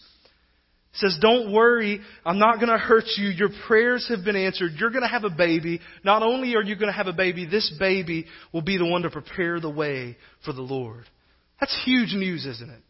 He 0.93 0.99
says, 0.99 1.19
don't 1.21 1.53
worry, 1.53 2.01
I'm 2.25 2.39
not 2.39 2.57
going 2.57 2.69
to 2.69 2.79
hurt 2.79 3.05
you. 3.17 3.29
Your 3.29 3.49
prayers 3.67 4.07
have 4.09 4.25
been 4.25 4.37
answered. 4.37 4.73
You're 4.79 4.91
going 4.91 5.03
to 5.03 5.09
have 5.09 5.25
a 5.25 5.31
baby. 5.31 5.81
Not 6.05 6.23
only 6.23 6.55
are 6.55 6.63
you 6.63 6.75
going 6.75 6.91
to 6.91 6.97
have 6.97 7.07
a 7.07 7.15
baby, 7.15 7.47
this 7.47 7.75
baby 7.79 8.27
will 8.53 8.63
be 8.63 8.77
the 8.77 8.85
one 8.85 9.03
to 9.03 9.11
prepare 9.11 9.59
the 9.59 9.71
way 9.71 10.17
for 10.45 10.53
the 10.53 10.61
Lord. 10.61 11.05
That's 11.61 11.81
huge 11.85 12.13
news, 12.13 12.45
isn't 12.45 12.71
it? 12.71 12.83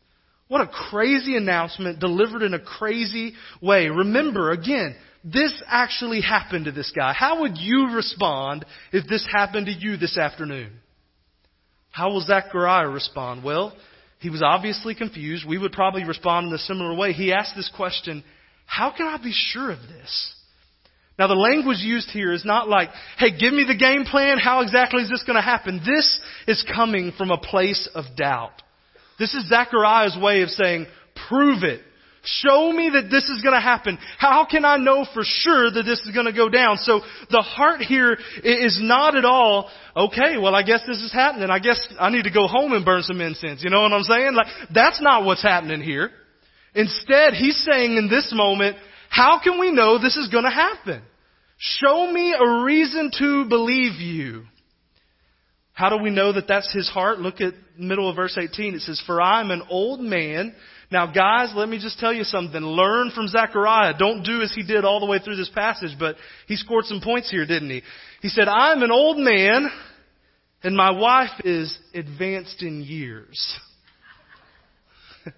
What 0.48 0.60
a 0.60 0.66
crazy 0.66 1.36
announcement 1.36 1.98
delivered 1.98 2.42
in 2.42 2.54
a 2.54 2.60
crazy 2.60 3.34
way. 3.60 3.88
Remember, 3.88 4.50
again, 4.50 4.94
this 5.24 5.62
actually 5.66 6.20
happened 6.20 6.66
to 6.66 6.72
this 6.72 6.92
guy. 6.94 7.12
How 7.12 7.40
would 7.40 7.56
you 7.56 7.94
respond 7.94 8.64
if 8.92 9.06
this 9.06 9.26
happened 9.32 9.66
to 9.66 9.72
you 9.72 9.96
this 9.96 10.18
afternoon? 10.18 10.72
How 11.90 12.10
will 12.10 12.22
Zechariah 12.22 12.88
respond? 12.88 13.44
Well, 13.44 13.76
he 14.18 14.30
was 14.30 14.42
obviously 14.42 14.94
confused. 14.94 15.46
We 15.46 15.58
would 15.58 15.72
probably 15.72 16.04
respond 16.04 16.48
in 16.48 16.54
a 16.54 16.58
similar 16.58 16.94
way. 16.96 17.12
He 17.12 17.32
asked 17.32 17.54
this 17.56 17.70
question, 17.74 18.24
how 18.66 18.92
can 18.96 19.06
I 19.06 19.22
be 19.22 19.32
sure 19.32 19.70
of 19.70 19.80
this? 19.80 20.34
Now 21.18 21.26
the 21.28 21.34
language 21.34 21.78
used 21.80 22.10
here 22.10 22.32
is 22.32 22.44
not 22.44 22.68
like, 22.68 22.88
hey, 23.18 23.36
give 23.38 23.52
me 23.52 23.64
the 23.66 23.76
game 23.76 24.04
plan. 24.04 24.38
How 24.38 24.62
exactly 24.62 25.02
is 25.02 25.10
this 25.10 25.24
going 25.24 25.36
to 25.36 25.42
happen? 25.42 25.80
This 25.84 26.20
is 26.48 26.64
coming 26.74 27.12
from 27.16 27.30
a 27.30 27.38
place 27.38 27.88
of 27.94 28.04
doubt. 28.16 28.62
This 29.22 29.34
is 29.34 29.48
Zechariah's 29.48 30.18
way 30.20 30.42
of 30.42 30.48
saying, 30.48 30.86
prove 31.28 31.62
it. 31.62 31.80
Show 32.24 32.72
me 32.72 32.90
that 32.94 33.08
this 33.08 33.22
is 33.28 33.40
going 33.40 33.54
to 33.54 33.60
happen. 33.60 33.96
How 34.18 34.44
can 34.50 34.64
I 34.64 34.78
know 34.78 35.06
for 35.14 35.22
sure 35.24 35.70
that 35.70 35.84
this 35.84 36.00
is 36.00 36.10
going 36.12 36.26
to 36.26 36.32
go 36.32 36.48
down? 36.48 36.78
So 36.78 37.02
the 37.30 37.40
heart 37.40 37.82
here 37.82 38.18
is 38.42 38.80
not 38.82 39.14
at 39.14 39.24
all, 39.24 39.70
okay, 39.96 40.38
well 40.38 40.56
I 40.56 40.64
guess 40.64 40.80
this 40.88 41.00
is 41.02 41.12
happening. 41.12 41.50
I 41.50 41.60
guess 41.60 41.86
I 42.00 42.10
need 42.10 42.24
to 42.24 42.32
go 42.32 42.48
home 42.48 42.72
and 42.72 42.84
burn 42.84 43.02
some 43.02 43.20
incense. 43.20 43.62
You 43.62 43.70
know 43.70 43.82
what 43.82 43.92
I'm 43.92 44.02
saying? 44.02 44.34
Like, 44.34 44.48
that's 44.74 45.00
not 45.00 45.24
what's 45.24 45.42
happening 45.44 45.82
here. 45.82 46.10
Instead, 46.74 47.34
he's 47.34 47.62
saying 47.64 47.96
in 47.96 48.08
this 48.08 48.32
moment, 48.34 48.76
how 49.08 49.38
can 49.40 49.60
we 49.60 49.70
know 49.70 50.02
this 50.02 50.16
is 50.16 50.30
going 50.30 50.44
to 50.44 50.50
happen? 50.50 51.00
Show 51.58 52.10
me 52.10 52.34
a 52.34 52.64
reason 52.64 53.12
to 53.20 53.44
believe 53.48 54.00
you. 54.00 54.46
How 55.72 55.88
do 55.88 56.02
we 56.02 56.10
know 56.10 56.32
that 56.32 56.48
that's 56.48 56.72
his 56.72 56.88
heart? 56.88 57.18
Look 57.18 57.40
at 57.40 57.54
middle 57.78 58.08
of 58.08 58.16
verse 58.16 58.36
18. 58.38 58.74
It 58.74 58.80
says, 58.82 59.02
For 59.06 59.20
I 59.20 59.40
am 59.40 59.50
an 59.50 59.62
old 59.70 60.00
man 60.00 60.54
now, 60.92 61.06
guys, 61.06 61.52
let 61.56 61.70
me 61.70 61.78
just 61.78 61.98
tell 61.98 62.12
you 62.12 62.22
something. 62.22 62.60
Learn 62.60 63.12
from 63.12 63.26
Zechariah. 63.26 63.94
Don't 63.98 64.22
do 64.24 64.42
as 64.42 64.52
he 64.54 64.62
did 64.62 64.84
all 64.84 65.00
the 65.00 65.06
way 65.06 65.18
through 65.18 65.36
this 65.36 65.48
passage, 65.48 65.96
but 65.98 66.16
he 66.46 66.56
scored 66.56 66.84
some 66.84 67.00
points 67.00 67.30
here, 67.30 67.46
didn't 67.46 67.70
he? 67.70 67.82
He 68.20 68.28
said, 68.28 68.46
I'm 68.46 68.82
an 68.82 68.90
old 68.90 69.16
man, 69.16 69.70
and 70.62 70.76
my 70.76 70.90
wife 70.90 71.30
is 71.44 71.76
advanced 71.94 72.62
in 72.62 72.82
years. 72.82 73.58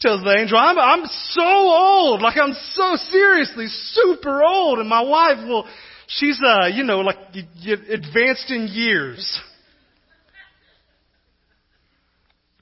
Tells 0.00 0.24
the 0.24 0.38
angel, 0.38 0.56
I'm, 0.56 0.78
I'm 0.78 1.04
so 1.04 1.42
old, 1.42 2.22
like 2.22 2.38
I'm 2.38 2.54
so 2.72 2.96
seriously 3.10 3.66
super 3.66 4.42
old, 4.42 4.78
and 4.78 4.88
my 4.88 5.02
wife, 5.02 5.46
well, 5.46 5.66
she's, 6.08 6.40
uh, 6.44 6.66
you 6.66 6.82
know, 6.82 7.00
like 7.00 7.16
advanced 7.90 8.50
in 8.50 8.68
years. 8.68 9.40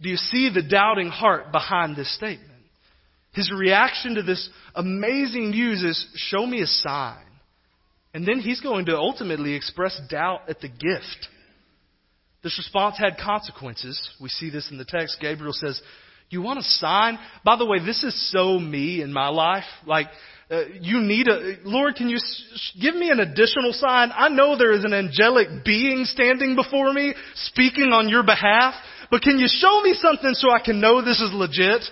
Do 0.03 0.11
you 0.11 0.17
see 0.17 0.51
the 0.53 0.63
doubting 0.63 1.09
heart 1.09 1.51
behind 1.53 1.97
this 1.97 2.15
statement? 2.15 2.51
His 3.33 3.51
reaction 3.51 4.17
to 4.17 4.23
this 4.23 4.49
amazing 4.75 5.51
news 5.51 5.83
is, 5.83 6.07
show 6.17 6.47
me 6.47 6.61
a 6.63 6.67
sign. 6.67 7.25
And 8.13 8.27
then 8.27 8.41
he's 8.41 8.61
going 8.61 8.87
to 8.87 8.97
ultimately 8.97 9.55
express 9.55 9.99
doubt 10.09 10.49
at 10.49 10.61
the 10.61 10.69
gift. 10.69 11.29
This 12.43 12.59
response 12.59 12.97
had 12.99 13.19
consequences. 13.19 14.01
We 14.21 14.29
see 14.29 14.51
this 14.51 14.71
in 14.71 14.79
the 14.79 14.85
text. 14.85 15.19
Gabriel 15.21 15.53
says, 15.53 15.81
You 16.31 16.43
want 16.43 16.61
a 16.61 16.63
sign? 16.63 17.19
By 17.45 17.57
the 17.57 17.67
way, 17.67 17.79
this 17.79 18.03
is 18.05 18.33
so 18.33 18.59
me 18.59 19.03
in 19.03 19.13
my 19.13 19.29
life. 19.29 19.65
Like, 19.85 20.07
uh, 20.51 20.63
you 20.81 21.01
need 21.01 21.27
a, 21.29 21.57
Lord, 21.65 21.97
can 21.97 22.09
you 22.09 22.17
s- 22.17 22.73
give 22.81 22.95
me 22.95 23.11
an 23.11 23.19
additional 23.19 23.73
sign? 23.73 24.11
I 24.15 24.29
know 24.29 24.57
there 24.57 24.73
is 24.73 24.85
an 24.85 24.95
angelic 24.95 25.65
being 25.65 26.05
standing 26.05 26.55
before 26.55 26.93
me, 26.93 27.15
speaking 27.35 27.93
on 27.93 28.09
your 28.09 28.23
behalf. 28.23 28.75
But 29.11 29.23
can 29.23 29.39
you 29.39 29.47
show 29.49 29.81
me 29.83 29.95
something 29.95 30.35
so 30.35 30.51
I 30.51 30.61
can 30.65 30.81
know 30.81 31.03
this 31.03 31.21
is 31.21 31.33
legit? 31.33 31.83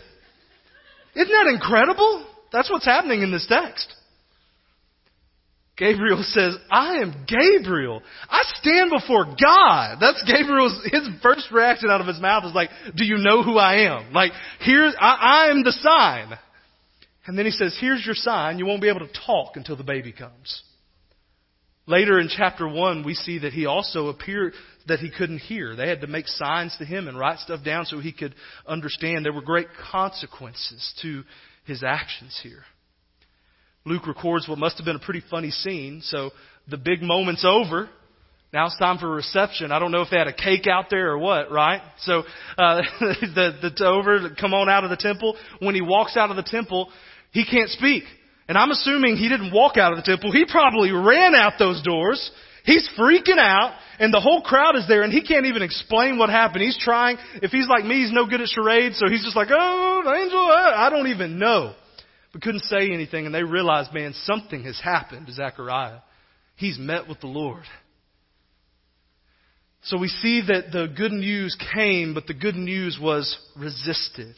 Isn't 1.16 1.28
that 1.32 1.50
incredible? 1.52 2.26
That's 2.52 2.70
what's 2.70 2.84
happening 2.84 3.22
in 3.22 3.32
this 3.32 3.46
text. 3.48 3.92
Gabriel 5.76 6.22
says, 6.22 6.56
I 6.70 6.98
am 6.98 7.26
Gabriel. 7.26 8.02
I 8.30 8.42
stand 8.60 8.92
before 8.96 9.24
God. 9.24 9.98
That's 10.00 10.22
Gabriel's, 10.22 10.80
his 10.84 11.08
first 11.20 11.50
reaction 11.50 11.90
out 11.90 12.00
of 12.00 12.06
his 12.06 12.20
mouth 12.20 12.44
is 12.44 12.54
like, 12.54 12.70
do 12.94 13.04
you 13.04 13.16
know 13.18 13.42
who 13.42 13.58
I 13.58 13.88
am? 13.88 14.12
Like, 14.12 14.30
here's, 14.60 14.94
I, 15.00 15.46
I 15.46 15.50
am 15.50 15.64
the 15.64 15.72
sign. 15.72 16.38
And 17.26 17.38
then 17.38 17.46
he 17.46 17.50
says, 17.50 17.76
here's 17.80 18.04
your 18.04 18.14
sign. 18.14 18.58
You 18.58 18.66
won't 18.66 18.82
be 18.82 18.88
able 18.88 19.06
to 19.06 19.20
talk 19.26 19.56
until 19.56 19.76
the 19.76 19.84
baby 19.84 20.12
comes. 20.12 20.62
Later 21.86 22.18
in 22.18 22.28
chapter 22.34 22.66
1, 22.66 23.04
we 23.04 23.14
see 23.14 23.40
that 23.40 23.52
he 23.52 23.66
also 23.66 24.08
appeared, 24.08 24.54
that 24.88 25.00
he 25.00 25.10
couldn't 25.10 25.38
hear. 25.38 25.76
They 25.76 25.88
had 25.88 26.00
to 26.00 26.06
make 26.06 26.26
signs 26.26 26.76
to 26.78 26.84
him 26.84 27.08
and 27.08 27.18
write 27.18 27.40
stuff 27.40 27.62
down 27.62 27.84
so 27.84 28.00
he 28.00 28.12
could 28.12 28.34
understand. 28.66 29.24
There 29.24 29.32
were 29.32 29.42
great 29.42 29.68
consequences 29.90 30.94
to 31.02 31.24
his 31.66 31.82
actions 31.82 32.38
here. 32.42 32.62
Luke 33.84 34.06
records 34.06 34.48
what 34.48 34.58
must 34.58 34.78
have 34.78 34.86
been 34.86 34.96
a 34.96 35.04
pretty 35.04 35.22
funny 35.30 35.50
scene. 35.50 36.00
So 36.02 36.30
the 36.68 36.78
big 36.78 37.02
moment's 37.02 37.44
over. 37.46 37.90
Now 38.52 38.66
it's 38.66 38.78
time 38.78 38.98
for 38.98 39.08
a 39.08 39.16
reception. 39.16 39.72
I 39.72 39.78
don't 39.78 39.90
know 39.90 40.02
if 40.02 40.10
they 40.10 40.16
had 40.16 40.28
a 40.28 40.32
cake 40.32 40.66
out 40.66 40.86
there 40.88 41.10
or 41.10 41.18
what, 41.18 41.50
right? 41.50 41.82
So 41.98 42.20
uh, 42.56 42.82
the 43.00 43.72
the 43.76 43.84
over, 43.84 44.30
come 44.40 44.54
on 44.54 44.68
out 44.68 44.84
of 44.84 44.90
the 44.90 44.96
temple. 44.96 45.36
When 45.58 45.74
he 45.74 45.82
walks 45.82 46.16
out 46.16 46.30
of 46.30 46.36
the 46.36 46.44
temple, 46.44 46.90
he 47.34 47.44
can't 47.44 47.68
speak. 47.68 48.04
And 48.48 48.56
I'm 48.56 48.70
assuming 48.70 49.16
he 49.16 49.28
didn't 49.28 49.52
walk 49.52 49.76
out 49.76 49.92
of 49.92 49.98
the 49.98 50.04
temple. 50.04 50.32
He 50.32 50.46
probably 50.48 50.92
ran 50.92 51.34
out 51.34 51.54
those 51.58 51.82
doors. 51.82 52.30
He's 52.64 52.88
freaking 52.98 53.38
out, 53.38 53.74
and 53.98 54.14
the 54.14 54.20
whole 54.20 54.40
crowd 54.40 54.76
is 54.76 54.86
there, 54.88 55.02
and 55.02 55.12
he 55.12 55.22
can't 55.22 55.46
even 55.46 55.62
explain 55.62 56.16
what 56.16 56.30
happened. 56.30 56.62
He's 56.62 56.78
trying. 56.78 57.18
If 57.42 57.50
he's 57.50 57.68
like 57.68 57.84
me, 57.84 58.02
he's 58.02 58.12
no 58.12 58.26
good 58.26 58.40
at 58.40 58.48
charades, 58.48 58.98
so 58.98 59.08
he's 59.10 59.22
just 59.22 59.36
like, 59.36 59.48
oh, 59.50 60.14
angel, 60.16 60.40
uh, 60.40 60.72
I 60.76 60.88
don't 60.88 61.08
even 61.08 61.38
know. 61.38 61.74
But 62.32 62.42
couldn't 62.42 62.62
say 62.62 62.90
anything, 62.90 63.26
and 63.26 63.34
they 63.34 63.42
realized, 63.42 63.92
man, 63.92 64.14
something 64.24 64.62
has 64.64 64.80
happened 64.82 65.26
to 65.26 65.32
Zechariah. 65.32 65.98
He's 66.56 66.78
met 66.78 67.08
with 67.08 67.20
the 67.20 67.26
Lord. 67.26 67.64
So 69.82 69.98
we 69.98 70.08
see 70.08 70.42
that 70.46 70.72
the 70.72 70.88
good 70.96 71.12
news 71.12 71.56
came, 71.74 72.14
but 72.14 72.26
the 72.26 72.34
good 72.34 72.56
news 72.56 72.98
was 73.00 73.36
resisted. 73.56 74.34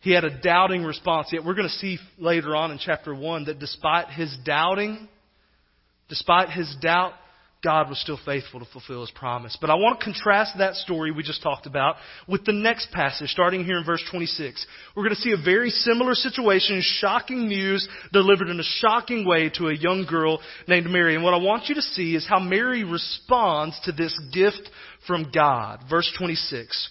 He 0.00 0.12
had 0.12 0.24
a 0.24 0.40
doubting 0.40 0.84
response. 0.84 1.28
Yet 1.32 1.44
we're 1.44 1.54
going 1.54 1.68
to 1.68 1.74
see 1.74 1.98
later 2.18 2.54
on 2.54 2.70
in 2.70 2.78
chapter 2.78 3.14
1 3.14 3.46
that 3.46 3.58
despite 3.58 4.08
his 4.10 4.36
doubting, 4.44 5.08
despite 6.08 6.50
his 6.50 6.74
doubt, 6.80 7.12
God 7.62 7.88
was 7.88 8.00
still 8.00 8.18
faithful 8.24 8.60
to 8.60 8.66
fulfill 8.66 9.00
his 9.00 9.10
promise. 9.10 9.58
But 9.60 9.70
I 9.70 9.74
want 9.74 9.98
to 9.98 10.04
contrast 10.04 10.58
that 10.58 10.76
story 10.76 11.10
we 11.10 11.24
just 11.24 11.42
talked 11.42 11.66
about 11.66 11.96
with 12.28 12.44
the 12.44 12.52
next 12.52 12.92
passage, 12.92 13.30
starting 13.30 13.64
here 13.64 13.78
in 13.78 13.84
verse 13.84 14.02
26. 14.12 14.64
We're 14.94 15.02
going 15.02 15.16
to 15.16 15.20
see 15.20 15.32
a 15.32 15.44
very 15.44 15.70
similar 15.70 16.14
situation, 16.14 16.80
shocking 16.82 17.48
news 17.48 17.88
delivered 18.12 18.48
in 18.48 18.60
a 18.60 18.62
shocking 18.62 19.26
way 19.26 19.50
to 19.54 19.68
a 19.68 19.74
young 19.74 20.06
girl 20.08 20.40
named 20.68 20.86
Mary. 20.86 21.16
And 21.16 21.24
what 21.24 21.34
I 21.34 21.38
want 21.38 21.68
you 21.68 21.74
to 21.74 21.82
see 21.82 22.14
is 22.14 22.24
how 22.28 22.38
Mary 22.38 22.84
responds 22.84 23.78
to 23.84 23.92
this 23.92 24.16
gift 24.32 24.70
from 25.08 25.32
God. 25.34 25.80
Verse 25.90 26.10
26. 26.16 26.90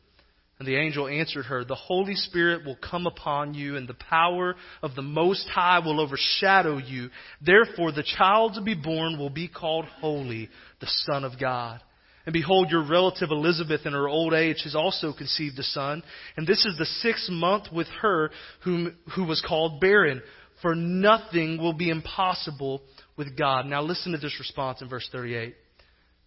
And 0.61 0.67
the 0.67 0.77
angel 0.77 1.07
answered 1.07 1.45
her, 1.45 1.65
The 1.65 1.73
Holy 1.73 2.13
Spirit 2.13 2.63
will 2.63 2.75
come 2.75 3.07
upon 3.07 3.55
you, 3.55 3.77
and 3.77 3.87
the 3.87 3.95
power 3.95 4.55
of 4.83 4.93
the 4.93 5.01
Most 5.01 5.47
High 5.49 5.79
will 5.79 5.99
overshadow 5.99 6.77
you. 6.77 7.09
Therefore, 7.43 7.91
the 7.91 8.03
child 8.03 8.53
to 8.53 8.61
be 8.61 8.75
born 8.75 9.17
will 9.17 9.31
be 9.31 9.47
called 9.47 9.85
Holy, 9.85 10.49
the 10.79 10.85
Son 10.87 11.23
of 11.23 11.39
God. 11.39 11.81
And 12.27 12.33
behold, 12.33 12.69
your 12.69 12.87
relative 12.87 13.31
Elizabeth 13.31 13.87
in 13.87 13.93
her 13.93 14.07
old 14.07 14.35
age 14.35 14.61
has 14.63 14.75
also 14.75 15.13
conceived 15.13 15.57
a 15.57 15.63
son, 15.63 16.03
and 16.37 16.45
this 16.45 16.63
is 16.63 16.77
the 16.77 16.85
sixth 16.85 17.31
month 17.31 17.73
with 17.73 17.87
her 18.03 18.29
whom, 18.63 18.95
who 19.15 19.23
was 19.23 19.41
called 19.41 19.81
barren, 19.81 20.21
for 20.61 20.75
nothing 20.75 21.57
will 21.57 21.73
be 21.73 21.89
impossible 21.89 22.83
with 23.17 23.35
God. 23.35 23.65
Now 23.65 23.81
listen 23.81 24.11
to 24.11 24.19
this 24.19 24.37
response 24.37 24.83
in 24.83 24.89
verse 24.89 25.09
38. 25.11 25.55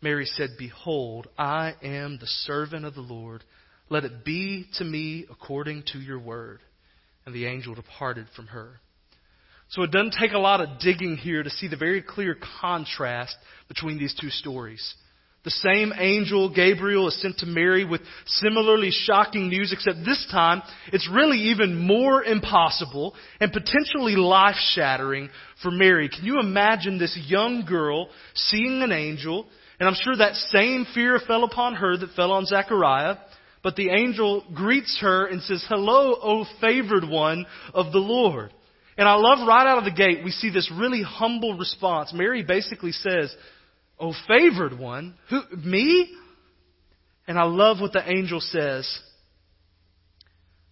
Mary 0.03 0.27
said, 0.27 0.51
Behold, 0.59 1.29
I 1.39 1.75
am 1.85 2.19
the 2.19 2.27
servant 2.27 2.85
of 2.85 2.95
the 2.95 3.01
Lord. 3.01 3.45
Let 3.89 4.05
it 4.05 4.25
be 4.25 4.67
to 4.79 4.85
me 4.85 5.27
according 5.31 5.85
to 5.93 5.99
your 5.99 6.19
word. 6.19 6.61
And 7.27 7.35
the 7.35 7.47
angel 7.47 7.75
departed 7.75 8.27
from 8.37 8.49
her. 8.49 8.81
So 9.71 9.83
it 9.83 9.91
doesn't 9.91 10.17
take 10.21 10.33
a 10.33 10.39
lot 10.39 10.61
of 10.61 10.79
digging 10.79 11.17
here 11.17 11.43
to 11.43 11.51
see 11.51 11.69
the 11.69 11.77
very 11.77 12.03
clear 12.03 12.37
contrast 12.61 13.37
between 13.69 13.99
these 13.99 14.15
two 14.21 14.31
stories. 14.31 14.95
The 15.45 15.51
same 15.51 15.93
angel, 15.99 16.49
Gabriel, 16.49 17.07
is 17.09 17.21
sent 17.21 17.39
to 17.39 17.47
Mary 17.47 17.85
with 17.85 18.01
similarly 18.25 18.91
shocking 18.91 19.49
news, 19.49 19.73
except 19.73 19.99
this 20.05 20.27
time 20.31 20.63
it's 20.91 21.09
really 21.13 21.39
even 21.51 21.87
more 21.87 22.25
impossible 22.25 23.15
and 23.41 23.53
potentially 23.53 24.17
life 24.17 24.57
shattering 24.57 25.29
for 25.63 25.71
Mary. 25.71 26.09
Can 26.09 26.25
you 26.25 26.41
imagine 26.41 26.99
this 26.99 27.19
young 27.27 27.67
girl 27.67 28.09
seeing 28.35 28.83
an 28.83 28.93
angel? 28.93 29.47
And 29.79 29.87
I'm 29.87 29.97
sure 30.03 30.17
that 30.17 30.35
same 30.35 30.87
fear 30.95 31.21
fell 31.27 31.45
upon 31.45 31.75
her 31.75 31.95
that 31.95 32.15
fell 32.17 32.33
on 32.33 32.47
Zechariah. 32.47 33.17
But 33.65 33.77
the 33.77 33.89
angel 33.89 34.45
greets 34.55 34.99
her 35.01 35.27
and 35.27 35.43
says, 35.43 35.65
Hello, 35.67 36.15
O 36.23 36.45
favored 36.61 37.09
one 37.09 37.47
of 37.73 37.93
the 37.93 37.99
Lord. 37.99 38.53
And 38.99 39.09
I 39.09 39.15
love 39.15 39.49
right 39.49 39.67
out 39.67 39.79
of 39.79 39.85
the 39.85 39.91
gate, 39.91 40.23
we 40.23 40.31
see 40.31 40.51
this 40.51 40.71
really 40.71 41.03
humble 41.03 41.57
response. 41.57 42.13
Mary 42.13 42.45
basically 42.45 42.93
says, 42.93 43.35
Oh, 43.99 44.13
favored 44.29 44.79
one? 44.79 45.15
Who, 45.31 45.41
me? 45.57 46.15
And 47.27 47.39
I 47.39 47.45
love 47.45 47.81
what 47.81 47.95
the 47.95 48.07
angel 48.07 48.41
says. 48.41 48.87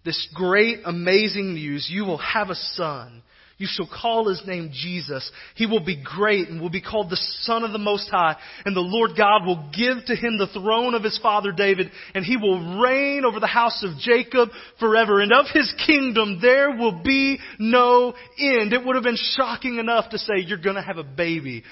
This 0.05 0.29
great, 0.35 0.81
amazing 0.85 1.55
news. 1.55 1.89
You 1.91 2.05
will 2.05 2.19
have 2.19 2.51
a 2.51 2.55
son. 2.55 3.23
You 3.63 3.69
shall 3.71 3.87
call 3.87 4.29
his 4.29 4.43
name 4.45 4.73
Jesus. 4.73 5.31
He 5.55 5.67
will 5.67 5.85
be 5.85 6.03
great 6.03 6.49
and 6.49 6.61
will 6.61 6.69
be 6.69 6.83
called 6.83 7.11
the 7.11 7.27
Son 7.43 7.63
of 7.63 7.71
the 7.71 7.79
Most 7.79 8.11
High. 8.11 8.35
And 8.65 8.75
the 8.75 8.81
Lord 8.81 9.13
God 9.17 9.47
will 9.47 9.71
give 9.73 10.05
to 10.07 10.17
him 10.17 10.37
the 10.37 10.49
throne 10.49 10.95
of 10.95 11.05
his 11.05 11.17
father 11.23 11.53
David, 11.53 11.93
and 12.13 12.25
he 12.25 12.37
will 12.37 12.81
reign 12.83 13.25
over 13.25 13.39
the 13.39 13.47
house 13.47 13.85
of 13.85 14.01
Jacob 14.01 14.49
forever. 14.81 15.21
And 15.21 15.33
of 15.33 15.47
his 15.55 15.73
kingdom 15.87 16.41
there 16.43 16.77
will 16.77 17.05
be 17.05 17.39
no 17.61 18.15
end. 18.37 18.73
It 18.73 18.85
would 18.85 18.97
have 18.97 19.05
been 19.05 19.17
shocking 19.37 19.79
enough 19.79 20.11
to 20.11 20.19
say, 20.19 20.39
You're 20.39 20.59
going 20.59 20.75
to 20.75 20.83
have 20.83 20.99
a 20.99 21.05
baby, 21.05 21.63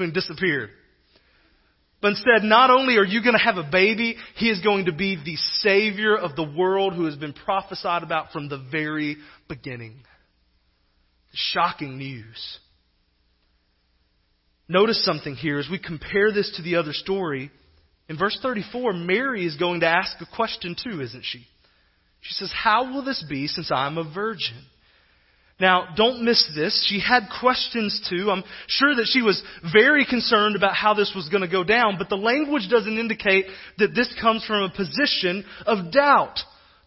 and 0.00 0.12
disappear. 0.12 0.70
But 2.02 2.08
instead, 2.08 2.42
not 2.42 2.70
only 2.70 2.96
are 2.96 3.04
you 3.04 3.22
going 3.22 3.38
to 3.38 3.38
have 3.38 3.56
a 3.56 3.70
baby, 3.70 4.16
he 4.34 4.50
is 4.50 4.58
going 4.62 4.86
to 4.86 4.92
be 4.92 5.14
the 5.14 5.36
Savior 5.60 6.16
of 6.16 6.34
the 6.34 6.42
world 6.42 6.94
who 6.94 7.04
has 7.04 7.14
been 7.14 7.34
prophesied 7.34 8.02
about 8.02 8.32
from 8.32 8.48
the 8.48 8.58
very 8.58 9.16
beginning. 9.48 10.02
Shocking 11.32 11.98
news. 11.98 12.58
Notice 14.68 15.04
something 15.04 15.34
here 15.34 15.58
as 15.58 15.68
we 15.70 15.78
compare 15.78 16.32
this 16.32 16.52
to 16.56 16.62
the 16.62 16.76
other 16.76 16.92
story. 16.92 17.50
In 18.08 18.16
verse 18.18 18.38
34, 18.42 18.92
Mary 18.92 19.44
is 19.44 19.56
going 19.56 19.80
to 19.80 19.88
ask 19.88 20.16
a 20.20 20.36
question 20.36 20.76
too, 20.80 21.00
isn't 21.00 21.24
she? 21.24 21.46
She 22.20 22.34
says, 22.34 22.52
How 22.54 22.92
will 22.92 23.04
this 23.04 23.24
be 23.28 23.46
since 23.46 23.70
I'm 23.72 23.98
a 23.98 24.12
virgin? 24.12 24.64
Now, 25.60 25.88
don't 25.94 26.24
miss 26.24 26.50
this. 26.56 26.86
She 26.88 27.00
had 27.00 27.28
questions 27.40 28.00
too. 28.08 28.30
I'm 28.30 28.44
sure 28.66 28.94
that 28.94 29.08
she 29.10 29.20
was 29.20 29.42
very 29.72 30.06
concerned 30.06 30.56
about 30.56 30.74
how 30.74 30.94
this 30.94 31.12
was 31.14 31.28
going 31.28 31.42
to 31.42 31.48
go 31.48 31.64
down, 31.64 31.98
but 31.98 32.08
the 32.08 32.16
language 32.16 32.68
doesn't 32.70 32.98
indicate 32.98 33.44
that 33.78 33.94
this 33.94 34.12
comes 34.20 34.44
from 34.44 34.62
a 34.62 34.70
position 34.70 35.44
of 35.66 35.92
doubt. 35.92 36.38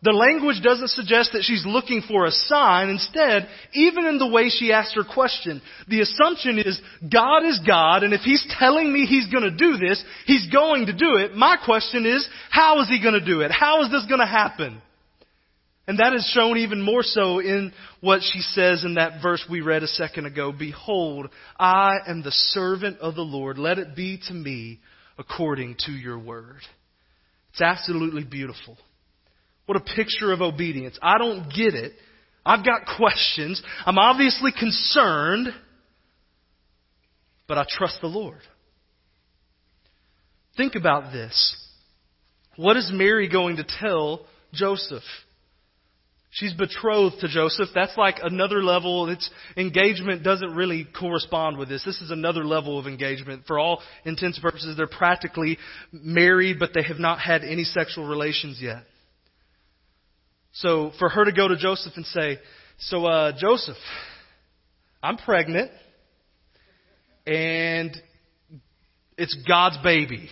The 0.03 0.11
language 0.11 0.61
doesn't 0.61 0.89
suggest 0.89 1.31
that 1.31 1.43
she's 1.43 1.65
looking 1.65 2.01
for 2.05 2.25
a 2.25 2.31
sign. 2.31 2.89
Instead, 2.89 3.47
even 3.71 4.05
in 4.05 4.17
the 4.19 4.27
way 4.27 4.49
she 4.49 4.73
asked 4.73 4.95
her 4.95 5.03
question, 5.05 5.61
the 5.87 6.01
assumption 6.01 6.59
is 6.59 6.79
God 7.01 7.45
is 7.45 7.61
God, 7.65 8.03
and 8.03 8.13
if 8.13 8.19
He's 8.21 8.45
telling 8.59 8.91
me 8.91 9.05
He's 9.05 9.27
going 9.31 9.43
to 9.43 9.55
do 9.55 9.77
this, 9.77 10.03
He's 10.25 10.47
going 10.51 10.87
to 10.87 10.93
do 10.93 11.15
it. 11.15 11.35
My 11.35 11.55
question 11.63 12.05
is, 12.05 12.27
how 12.49 12.81
is 12.81 12.89
He 12.89 13.01
going 13.01 13.17
to 13.17 13.25
do 13.25 13.41
it? 13.41 13.51
How 13.51 13.81
is 13.83 13.91
this 13.91 14.05
going 14.05 14.19
to 14.19 14.25
happen? 14.25 14.81
And 15.87 15.99
that 15.99 16.13
is 16.13 16.29
shown 16.33 16.57
even 16.57 16.81
more 16.81 17.03
so 17.03 17.39
in 17.39 17.71
what 18.01 18.21
she 18.21 18.39
says 18.39 18.83
in 18.83 18.95
that 18.95 19.21
verse 19.21 19.45
we 19.49 19.61
read 19.61 19.83
a 19.83 19.87
second 19.87 20.25
ago. 20.25 20.51
Behold, 20.51 21.29
I 21.57 21.95
am 22.07 22.23
the 22.23 22.31
servant 22.31 22.99
of 22.99 23.15
the 23.15 23.21
Lord. 23.21 23.57
Let 23.57 23.79
it 23.79 23.95
be 23.95 24.19
to 24.27 24.33
me 24.33 24.79
according 25.17 25.75
to 25.85 25.91
your 25.91 26.19
word. 26.19 26.61
It's 27.51 27.61
absolutely 27.61 28.23
beautiful. 28.23 28.77
What 29.65 29.77
a 29.77 29.81
picture 29.81 30.31
of 30.31 30.41
obedience. 30.41 30.97
I 31.01 31.17
don't 31.17 31.49
get 31.49 31.73
it. 31.73 31.93
I've 32.45 32.65
got 32.65 32.81
questions. 32.97 33.61
I'm 33.85 33.97
obviously 33.97 34.51
concerned, 34.51 35.47
but 37.47 37.57
I 37.57 37.65
trust 37.69 37.99
the 38.01 38.07
Lord. 38.07 38.41
Think 40.57 40.75
about 40.75 41.13
this. 41.13 41.55
What 42.57 42.77
is 42.77 42.91
Mary 42.93 43.29
going 43.29 43.57
to 43.57 43.65
tell 43.79 44.25
Joseph? 44.53 45.03
She's 46.31 46.53
betrothed 46.53 47.17
to 47.21 47.27
Joseph. 47.27 47.69
That's 47.75 47.95
like 47.95 48.17
another 48.23 48.63
level. 48.63 49.07
Its 49.07 49.29
engagement 49.55 50.23
doesn't 50.23 50.55
really 50.55 50.85
correspond 50.99 51.57
with 51.57 51.69
this. 51.69 51.85
This 51.85 52.01
is 52.01 52.09
another 52.09 52.43
level 52.43 52.79
of 52.79 52.87
engagement. 52.87 53.43
For 53.45 53.59
all 53.59 53.81
intents 54.03 54.37
and 54.37 54.43
purposes, 54.43 54.75
they're 54.75 54.87
practically 54.87 55.59
married, 55.91 56.57
but 56.59 56.71
they 56.73 56.81
have 56.83 56.97
not 56.97 57.19
had 57.19 57.43
any 57.43 57.63
sexual 57.63 58.07
relations 58.07 58.59
yet. 58.59 58.83
So 60.53 60.91
for 60.99 61.09
her 61.09 61.25
to 61.25 61.31
go 61.31 61.47
to 61.47 61.57
Joseph 61.57 61.93
and 61.95 62.05
say, 62.05 62.37
So, 62.77 63.05
uh, 63.05 63.33
Joseph, 63.37 63.77
I'm 65.01 65.17
pregnant, 65.17 65.71
and 67.25 67.95
it's 69.17 69.35
God's 69.47 69.77
baby. 69.83 70.29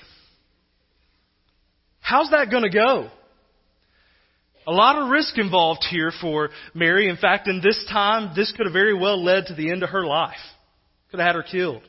How's 1.99 2.29
that 2.31 2.51
going 2.51 2.63
to 2.63 2.69
go? 2.69 3.09
A 4.67 4.71
lot 4.71 5.01
of 5.01 5.09
risk 5.09 5.37
involved 5.37 5.85
here 5.89 6.11
for 6.21 6.49
Mary. 6.75 7.09
In 7.09 7.17
fact, 7.17 7.47
in 7.47 7.61
this 7.63 7.83
time, 7.91 8.33
this 8.35 8.53
could 8.55 8.67
have 8.67 8.73
very 8.73 8.93
well 8.93 9.23
led 9.23 9.47
to 9.47 9.55
the 9.55 9.71
end 9.71 9.81
of 9.81 9.89
her 9.89 10.05
life. 10.05 10.35
Could 11.09 11.19
have 11.19 11.27
had 11.27 11.35
her 11.35 11.43
killed. 11.43 11.81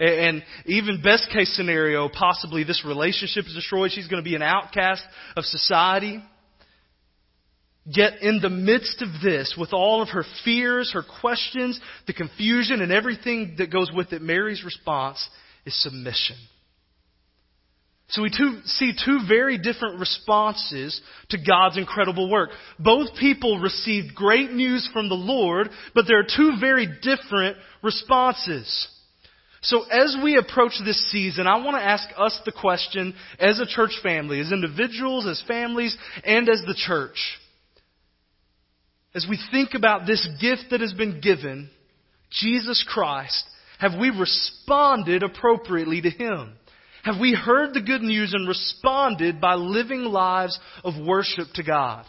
And 0.00 0.42
even 0.66 1.00
best 1.02 1.30
case 1.32 1.54
scenario, 1.56 2.08
possibly 2.08 2.64
this 2.64 2.84
relationship 2.84 3.46
is 3.46 3.54
destroyed. 3.54 3.92
She's 3.92 4.08
going 4.08 4.22
to 4.22 4.28
be 4.28 4.34
an 4.34 4.42
outcast 4.42 5.02
of 5.36 5.44
society. 5.44 6.22
Yet 7.88 8.20
in 8.20 8.40
the 8.42 8.50
midst 8.50 9.00
of 9.00 9.08
this, 9.22 9.54
with 9.56 9.72
all 9.72 10.02
of 10.02 10.08
her 10.08 10.24
fears, 10.44 10.90
her 10.92 11.04
questions, 11.20 11.80
the 12.08 12.12
confusion, 12.12 12.80
and 12.80 12.90
everything 12.90 13.54
that 13.58 13.70
goes 13.70 13.90
with 13.94 14.12
it, 14.12 14.20
Mary's 14.22 14.64
response 14.64 15.28
is 15.64 15.80
submission. 15.82 16.36
So 18.08 18.22
we 18.22 18.30
two, 18.30 18.60
see 18.64 18.92
two 19.04 19.20
very 19.28 19.58
different 19.58 20.00
responses 20.00 21.00
to 21.30 21.38
God's 21.38 21.76
incredible 21.76 22.30
work. 22.30 22.50
Both 22.78 23.16
people 23.18 23.58
received 23.58 24.14
great 24.14 24.52
news 24.52 24.88
from 24.92 25.08
the 25.08 25.14
Lord, 25.14 25.68
but 25.94 26.06
there 26.06 26.18
are 26.18 26.26
two 26.36 26.54
very 26.60 26.88
different 27.02 27.56
responses. 27.82 28.88
So 29.62 29.82
as 29.84 30.16
we 30.22 30.36
approach 30.36 30.72
this 30.84 31.10
season, 31.10 31.48
I 31.48 31.56
want 31.56 31.76
to 31.76 31.82
ask 31.82 32.08
us 32.16 32.38
the 32.44 32.52
question 32.52 33.14
as 33.40 33.58
a 33.58 33.66
church 33.66 33.98
family, 34.02 34.40
as 34.40 34.52
individuals, 34.52 35.26
as 35.26 35.42
families, 35.48 35.96
and 36.24 36.48
as 36.48 36.62
the 36.66 36.76
church. 36.76 37.18
As 39.16 39.26
we 39.28 39.38
think 39.50 39.70
about 39.72 40.06
this 40.06 40.28
gift 40.38 40.66
that 40.70 40.82
has 40.82 40.92
been 40.92 41.22
given, 41.22 41.70
Jesus 42.30 42.84
Christ, 42.86 43.44
Have 43.78 43.98
we 43.98 44.10
responded 44.10 45.22
appropriately 45.22 46.02
to 46.02 46.10
Him? 46.10 46.52
Have 47.02 47.20
we 47.20 47.34
heard 47.34 47.72
the 47.72 47.80
good 47.80 48.02
news 48.02 48.34
and 48.34 48.46
responded 48.46 49.40
by 49.40 49.54
living 49.54 50.02
lives 50.02 50.58
of 50.84 50.94
worship 51.02 51.48
to 51.54 51.62
God? 51.62 52.04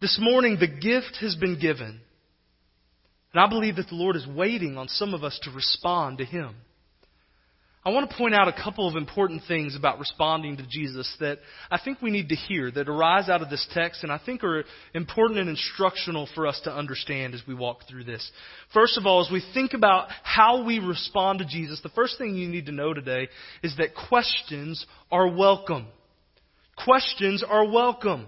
This 0.00 0.18
morning, 0.20 0.58
the 0.60 0.68
gift 0.68 1.18
has 1.20 1.34
been 1.34 1.58
given. 1.58 2.00
And 3.32 3.44
I 3.44 3.48
believe 3.48 3.76
that 3.76 3.88
the 3.88 3.94
Lord 3.94 4.14
is 4.14 4.26
waiting 4.26 4.76
on 4.76 4.88
some 4.88 5.12
of 5.12 5.24
us 5.24 5.38
to 5.42 5.50
respond 5.50 6.18
to 6.18 6.24
Him. 6.24 6.54
I 7.86 7.90
want 7.90 8.10
to 8.10 8.16
point 8.16 8.34
out 8.34 8.48
a 8.48 8.52
couple 8.64 8.88
of 8.88 8.96
important 8.96 9.42
things 9.46 9.76
about 9.76 10.00
responding 10.00 10.56
to 10.56 10.66
Jesus 10.66 11.08
that 11.20 11.38
I 11.70 11.78
think 11.78 12.02
we 12.02 12.10
need 12.10 12.30
to 12.30 12.34
hear 12.34 12.68
that 12.68 12.88
arise 12.88 13.28
out 13.28 13.42
of 13.42 13.48
this 13.48 13.64
text 13.72 14.02
and 14.02 14.10
I 14.10 14.18
think 14.18 14.42
are 14.42 14.64
important 14.92 15.38
and 15.38 15.48
instructional 15.48 16.28
for 16.34 16.48
us 16.48 16.60
to 16.64 16.72
understand 16.72 17.32
as 17.32 17.42
we 17.46 17.54
walk 17.54 17.82
through 17.88 18.02
this. 18.02 18.28
First 18.74 18.98
of 18.98 19.06
all, 19.06 19.24
as 19.24 19.30
we 19.30 19.40
think 19.54 19.72
about 19.72 20.08
how 20.24 20.64
we 20.64 20.80
respond 20.80 21.38
to 21.38 21.44
Jesus, 21.44 21.80
the 21.80 21.90
first 21.90 22.18
thing 22.18 22.34
you 22.34 22.48
need 22.48 22.66
to 22.66 22.72
know 22.72 22.92
today 22.92 23.28
is 23.62 23.76
that 23.76 23.94
questions 23.94 24.84
are 25.12 25.28
welcome. 25.28 25.86
Questions 26.84 27.44
are 27.48 27.70
welcome. 27.70 28.26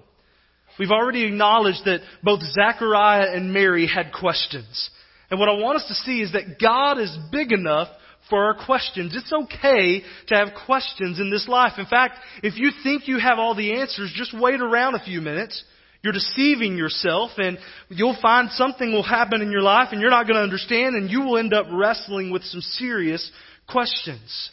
We've 0.79 0.93
already 0.93 1.25
acknowledged 1.25 1.85
that 1.85 2.03
both 2.23 2.43
Zechariah 2.43 3.35
and 3.35 3.53
Mary 3.53 3.89
had 3.89 4.13
questions. 4.13 4.91
And 5.33 5.41
what 5.41 5.49
I 5.49 5.55
want 5.55 5.79
us 5.79 5.89
to 5.89 5.95
see 5.95 6.23
is 6.23 6.33
that 6.35 6.61
God 6.61 7.01
is 7.01 7.19
big 7.33 7.51
enough 7.51 7.89
for 8.29 8.45
our 8.45 8.65
questions. 8.65 9.15
It's 9.17 9.33
okay 9.33 10.03
to 10.29 10.35
have 10.35 10.49
questions 10.67 11.21
in 11.21 11.31
this 11.31 11.49
life. 11.49 11.73
In 11.79 11.87
fact, 11.87 12.19
if 12.43 12.59
you 12.59 12.71
think 12.83 13.09
you 13.09 13.19
have 13.19 13.39
all 13.39 13.55
the 13.55 13.81
answers, 13.81 14.13
just 14.15 14.39
wait 14.39 14.61
around 14.61 14.95
a 14.95 15.05
few 15.05 15.21
minutes. 15.21 15.63
You're 16.03 16.13
deceiving 16.13 16.77
yourself 16.77 17.33
and 17.39 17.59
you'll 17.89 18.19
find 18.23 18.51
something 18.51 18.93
will 18.93 19.03
happen 19.03 19.43
in 19.43 19.51
your 19.51 19.63
life 19.63 19.89
and 19.91 20.01
you're 20.01 20.11
not 20.11 20.27
going 20.27 20.37
to 20.37 20.43
understand 20.43 20.95
and 20.95 21.11
you 21.11 21.23
will 21.23 21.39
end 21.39 21.53
up 21.53 21.67
wrestling 21.73 22.31
with 22.31 22.45
some 22.45 22.61
serious 22.61 23.31
questions. 23.69 24.51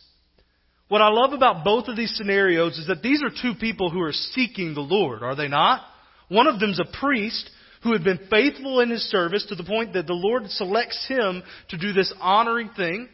What 0.88 1.02
I 1.02 1.10
love 1.10 1.34
about 1.34 1.64
both 1.64 1.88
of 1.88 1.96
these 1.96 2.16
scenarios 2.16 2.78
is 2.78 2.88
that 2.88 3.02
these 3.02 3.22
are 3.24 3.30
two 3.30 3.58
people 3.60 3.90
who 3.90 4.02
are 4.02 4.12
seeking 4.12 4.74
the 4.74 4.82
Lord, 4.82 5.24
are 5.24 5.36
they 5.36 5.48
not? 5.48 5.82
One 6.30 6.48
of 6.48 6.60
them's 6.60 6.80
a 6.80 7.00
priest 7.00 7.50
who 7.84 7.94
had 7.94 8.04
been 8.04 8.20
faithful 8.32 8.80
in 8.80 8.90
his 8.90 9.04
service 9.10 9.46
to 9.48 9.56
the 9.56 9.64
point 9.64 9.94
that 9.94 10.08
the 10.08 10.14
Lord 10.14 10.50
selects 10.50 11.08
him 11.08 11.44
to 11.70 11.78
do 11.78 11.94
this 11.94 12.12
honoring 12.20 12.70
thing. 12.70 13.10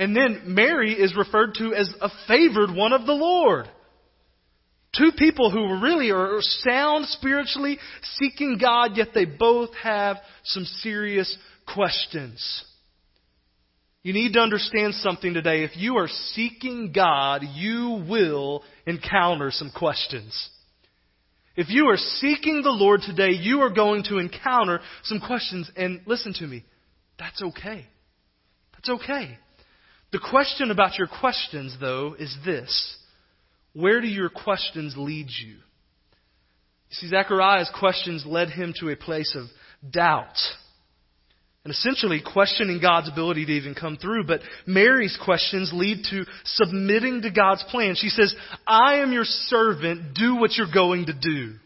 And 0.00 0.16
then 0.16 0.44
Mary 0.46 0.94
is 0.94 1.14
referred 1.14 1.56
to 1.56 1.74
as 1.74 1.92
a 2.00 2.08
favored 2.26 2.74
one 2.74 2.94
of 2.94 3.04
the 3.04 3.12
Lord. 3.12 3.66
Two 4.96 5.10
people 5.14 5.50
who 5.50 5.78
really 5.82 6.10
are 6.10 6.38
sound 6.40 7.04
spiritually, 7.08 7.78
seeking 8.14 8.56
God, 8.58 8.96
yet 8.96 9.08
they 9.14 9.26
both 9.26 9.74
have 9.82 10.16
some 10.42 10.64
serious 10.64 11.36
questions. 11.72 12.64
You 14.02 14.14
need 14.14 14.32
to 14.32 14.40
understand 14.40 14.94
something 14.94 15.34
today. 15.34 15.64
If 15.64 15.76
you 15.76 15.98
are 15.98 16.08
seeking 16.08 16.92
God, 16.94 17.42
you 17.54 18.02
will 18.08 18.64
encounter 18.86 19.50
some 19.50 19.70
questions. 19.70 20.48
If 21.56 21.68
you 21.68 21.90
are 21.90 21.98
seeking 21.98 22.62
the 22.62 22.70
Lord 22.70 23.02
today, 23.02 23.32
you 23.32 23.60
are 23.60 23.70
going 23.70 24.04
to 24.04 24.16
encounter 24.16 24.80
some 25.02 25.20
questions. 25.20 25.70
And 25.76 26.00
listen 26.06 26.32
to 26.38 26.46
me, 26.46 26.64
that's 27.18 27.42
okay. 27.42 27.86
That's 28.72 28.88
okay. 29.02 29.36
The 30.12 30.18
question 30.18 30.70
about 30.70 30.98
your 30.98 31.06
questions, 31.06 31.76
though, 31.80 32.14
is 32.18 32.36
this 32.44 32.96
Where 33.72 34.00
do 34.00 34.08
your 34.08 34.30
questions 34.30 34.94
lead 34.96 35.28
you? 35.28 35.56
See, 36.90 37.08
Zechariah's 37.08 37.70
questions 37.78 38.26
led 38.26 38.50
him 38.50 38.74
to 38.80 38.88
a 38.88 38.96
place 38.96 39.36
of 39.36 39.46
doubt. 39.88 40.36
And 41.62 41.72
essentially 41.72 42.22
questioning 42.24 42.80
God's 42.80 43.10
ability 43.10 43.44
to 43.46 43.52
even 43.52 43.74
come 43.74 43.98
through. 43.98 44.24
But 44.24 44.40
Mary's 44.66 45.16
questions 45.22 45.70
lead 45.74 46.04
to 46.10 46.24
submitting 46.44 47.22
to 47.22 47.30
God's 47.30 47.62
plan. 47.64 47.94
She 47.96 48.08
says, 48.08 48.34
I 48.66 48.96
am 48.96 49.12
your 49.12 49.24
servant. 49.24 50.14
Do 50.14 50.36
what 50.36 50.52
you're 50.54 50.72
going 50.72 51.06
to 51.06 51.12
do. 51.12 51.56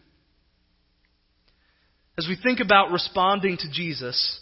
As 2.19 2.27
we 2.29 2.37
think 2.37 2.61
about 2.61 2.91
responding 2.91 3.57
to 3.57 3.71
Jesus, 3.71 4.41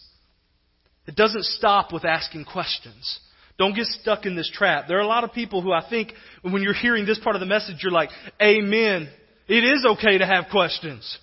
it 1.06 1.14
doesn't 1.14 1.44
stop 1.44 1.92
with 1.92 2.04
asking 2.04 2.46
questions. 2.46 3.20
Don't 3.58 3.74
get 3.74 3.86
stuck 3.86 4.26
in 4.26 4.34
this 4.34 4.50
trap. 4.52 4.86
There 4.88 4.98
are 4.98 5.02
a 5.02 5.06
lot 5.06 5.24
of 5.24 5.32
people 5.32 5.62
who 5.62 5.72
I 5.72 5.88
think 5.88 6.12
when 6.42 6.62
you're 6.62 6.74
hearing 6.74 7.06
this 7.06 7.18
part 7.18 7.36
of 7.36 7.40
the 7.40 7.46
message, 7.46 7.76
you're 7.82 7.92
like, 7.92 8.10
Amen. 8.40 9.08
It 9.48 9.64
is 9.64 9.84
okay 9.84 10.18
to 10.18 10.26
have 10.26 10.46
questions. 10.50 11.18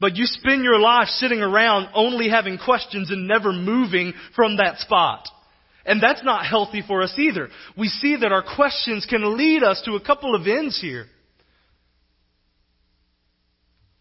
But 0.00 0.16
you 0.16 0.24
spend 0.24 0.64
your 0.64 0.78
life 0.78 1.08
sitting 1.08 1.40
around 1.40 1.90
only 1.94 2.30
having 2.30 2.58
questions 2.58 3.10
and 3.10 3.28
never 3.28 3.52
moving 3.52 4.14
from 4.34 4.56
that 4.56 4.78
spot. 4.78 5.28
And 5.84 6.02
that's 6.02 6.24
not 6.24 6.46
healthy 6.46 6.82
for 6.86 7.02
us 7.02 7.12
either. 7.18 7.48
We 7.76 7.88
see 7.88 8.16
that 8.16 8.32
our 8.32 8.42
questions 8.42 9.06
can 9.08 9.36
lead 9.36 9.62
us 9.62 9.82
to 9.84 9.96
a 9.96 10.00
couple 10.00 10.34
of 10.34 10.46
ends 10.46 10.80
here. 10.80 11.06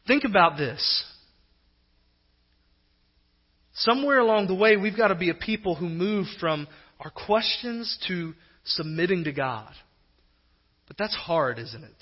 Think 0.08 0.24
about 0.24 0.58
this. 0.58 1.04
Somewhere 3.74 4.20
along 4.20 4.48
the 4.48 4.56
way, 4.56 4.76
we've 4.76 4.98
got 4.98 5.10
to 5.10 5.16
be 5.16 5.30
a 5.30 5.36
people 5.36 5.76
who 5.76 5.88
move 5.88 6.28
from 6.40 6.68
our 7.00 7.10
questions 7.10 7.98
to 8.08 8.34
submitting 8.66 9.24
to 9.26 9.32
God. 9.32 9.72
But 10.88 10.98
that's 10.98 11.16
hard, 11.16 11.60
isn't 11.60 11.84
it? 11.84 11.96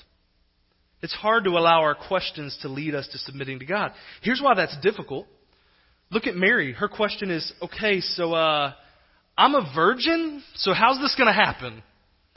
It's 1.01 1.13
hard 1.13 1.43
to 1.43 1.51
allow 1.51 1.81
our 1.81 1.93
questions 1.93 2.57
to 2.63 2.69
lead 2.69 2.95
us 2.95 3.07
to 3.11 3.17
submitting 3.19 3.59
to 3.59 3.65
God. 3.65 3.91
Here's 4.21 4.41
why 4.41 4.55
that's 4.55 4.77
difficult. 4.81 5.27
Look 6.09 6.25
at 6.25 6.35
Mary. 6.35 6.73
Her 6.73 6.87
question 6.87 7.29
is, 7.29 7.51
okay, 7.61 7.99
so 7.99 8.33
uh, 8.33 8.73
I'm 9.37 9.53
a 9.53 9.71
virgin, 9.75 10.41
so 10.55 10.73
how's 10.73 10.99
this 10.99 11.13
going 11.15 11.27
to 11.27 11.33
happen? 11.33 11.83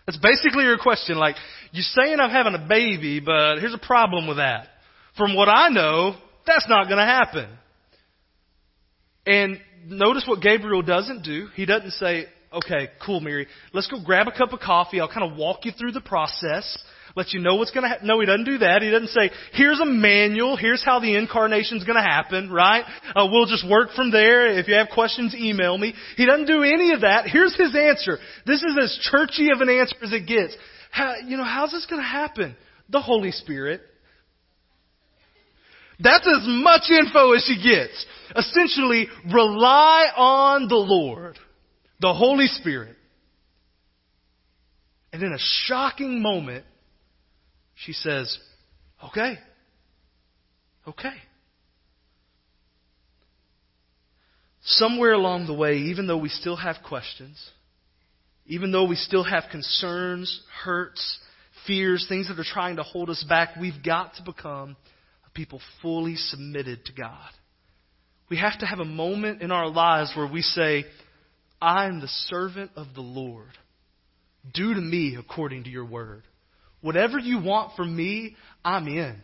That's 0.07 0.18
basically 0.18 0.64
her 0.64 0.77
question. 0.77 1.16
Like, 1.16 1.37
you're 1.73 1.83
saying 1.83 2.18
I'm 2.20 2.31
having 2.31 2.55
a 2.55 2.66
baby, 2.68 3.20
but 3.20 3.59
here's 3.59 3.75
a 3.75 3.79
problem 3.79 4.27
with 4.27 4.38
that. 4.38 4.66
From 5.16 5.35
what 5.35 5.49
I 5.49 5.68
know, 5.68 6.16
that's 6.46 6.68
not 6.68 6.87
going 6.87 6.99
to 6.99 7.05
happen. 7.05 7.49
And 9.25 9.61
notice 9.87 10.25
what 10.27 10.42
Gabriel 10.42 10.83
doesn't 10.83 11.23
do. 11.23 11.46
He 11.55 11.64
doesn't 11.64 11.92
say, 11.92 12.27
okay, 12.53 12.89
cool, 13.05 13.21
Mary. 13.21 13.47
Let's 13.73 13.89
go 13.89 13.99
grab 14.05 14.27
a 14.29 14.37
cup 14.37 14.53
of 14.53 14.61
coffee. 14.61 15.01
I'll 15.01 15.13
kind 15.13 15.31
of 15.31 15.37
walk 15.37 15.65
you 15.65 15.73
through 15.73 15.93
the 15.93 16.01
process. 16.01 16.79
Let 17.17 17.33
you 17.33 17.41
know 17.41 17.57
what's 17.57 17.73
going 17.73 17.83
to 17.83 17.89
happen. 17.89 18.07
No, 18.07 18.21
he 18.21 18.27
doesn't 18.27 18.45
do 18.45 18.59
that. 18.59 18.83
He 18.83 18.91
doesn't 18.91 19.09
say, 19.09 19.31
here's 19.53 19.81
a 19.81 19.85
manual. 19.85 20.57
Here's 20.57 20.85
how 20.85 21.01
the 21.01 21.17
incarnation's 21.17 21.85
going 21.85 21.97
to 21.97 22.03
happen, 22.03 22.51
right? 22.51 22.85
Uh, 23.15 23.27
we'll 23.31 23.47
just 23.47 23.69
work 23.69 23.91
from 23.97 24.13
there. 24.13 24.47
If 24.59 24.69
you 24.69 24.75
have 24.75 24.89
questions, 24.95 25.35
email 25.35 25.77
me. 25.77 25.95
He 26.17 26.27
doesn't 26.27 26.47
do 26.47 26.63
any 26.63 26.93
of 26.93 27.01
that. 27.01 27.27
Here's 27.27 27.57
his 27.57 27.75
answer. 27.75 28.19
This 28.47 28.63
is 28.63 28.79
as 28.81 28.99
churchy 29.11 29.51
of 29.53 29.61
an 29.61 29.69
answer 29.69 29.97
as 30.03 30.13
it 30.13 30.27
gets. 30.27 30.57
How, 30.93 31.15
you 31.27 31.37
know, 31.37 31.45
how's 31.45 31.73
this 31.73 31.87
going 31.87 32.01
to 32.01 32.09
happen? 32.09 32.57
The 32.89 33.01
Holy 33.01 33.33
Spirit. 33.33 33.81
That's 35.99 36.27
as 36.27 36.45
much 36.47 36.91
info 36.91 37.33
as 37.33 37.45
she 37.45 37.57
gets. 37.57 38.07
Essentially, 38.37 39.09
rely 39.33 40.07
on 40.17 40.69
the 40.69 40.77
Lord 40.77 41.39
the 42.01 42.13
Holy 42.13 42.47
Spirit. 42.47 42.97
And 45.13 45.23
in 45.23 45.33
a 45.33 45.39
shocking 45.39 46.23
moment, 46.23 46.65
she 47.75 47.93
says, 47.93 48.39
Okay. 49.07 49.39
Okay. 50.87 51.15
Somewhere 54.63 55.13
along 55.13 55.47
the 55.47 55.55
way, 55.55 55.77
even 55.77 56.07
though 56.07 56.19
we 56.19 56.29
still 56.29 56.57
have 56.57 56.77
questions, 56.87 57.39
even 58.47 58.73
though 58.73 58.85
we 58.85 58.97
still 58.97 59.25
have 59.25 59.45
concerns, 59.51 60.43
hurts, 60.65 61.19
fears, 61.67 62.05
things 62.09 62.29
that 62.29 62.39
are 62.39 62.45
trying 62.45 62.77
to 62.77 62.83
hold 62.83 63.09
us 63.09 63.25
back, 63.29 63.57
we've 63.59 63.83
got 63.85 64.15
to 64.15 64.23
become 64.23 64.77
a 65.27 65.31
people 65.31 65.61
fully 65.81 66.17
submitted 66.17 66.85
to 66.85 66.93
God. 66.93 67.31
We 68.29 68.37
have 68.37 68.59
to 68.61 68.67
have 68.67 68.81
a 68.81 68.85
moment 68.85 69.41
in 69.43 69.51
our 69.51 69.69
lives 69.69 70.13
where 70.15 70.31
we 70.31 70.43
say, 70.43 70.85
I 71.61 71.87
am 71.87 72.01
the 72.01 72.09
servant 72.09 72.73
of 72.77 72.88
the 72.94 73.01
Lord. 73.01 73.51
Do 74.53 74.75
to 74.75 74.81
me 74.81 75.16
according 75.18 75.64
to 75.64 75.70
your 75.70 75.85
word. 75.85 76.23
Whatever 76.81 77.18
you 77.18 77.42
want 77.42 77.77
from 77.77 77.94
me, 77.94 78.37
I'm 78.64 78.88
in. 78.88 79.16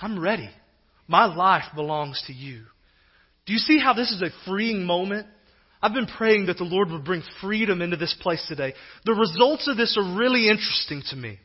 I'm 0.00 0.20
ready. 0.20 0.48
My 1.08 1.24
life 1.24 1.64
belongs 1.74 2.22
to 2.28 2.32
you. 2.32 2.62
Do 3.46 3.52
you 3.52 3.58
see 3.58 3.80
how 3.80 3.94
this 3.94 4.10
is 4.10 4.22
a 4.22 4.30
freeing 4.48 4.84
moment? 4.84 5.26
I've 5.80 5.94
been 5.94 6.06
praying 6.06 6.46
that 6.46 6.58
the 6.58 6.64
Lord 6.64 6.90
would 6.90 7.04
bring 7.04 7.22
freedom 7.40 7.82
into 7.82 7.96
this 7.96 8.14
place 8.20 8.44
today. 8.48 8.74
The 9.04 9.14
results 9.14 9.68
of 9.68 9.76
this 9.76 9.96
are 9.96 10.18
really 10.18 10.48
interesting 10.48 11.02
to 11.10 11.16
me. 11.16 11.38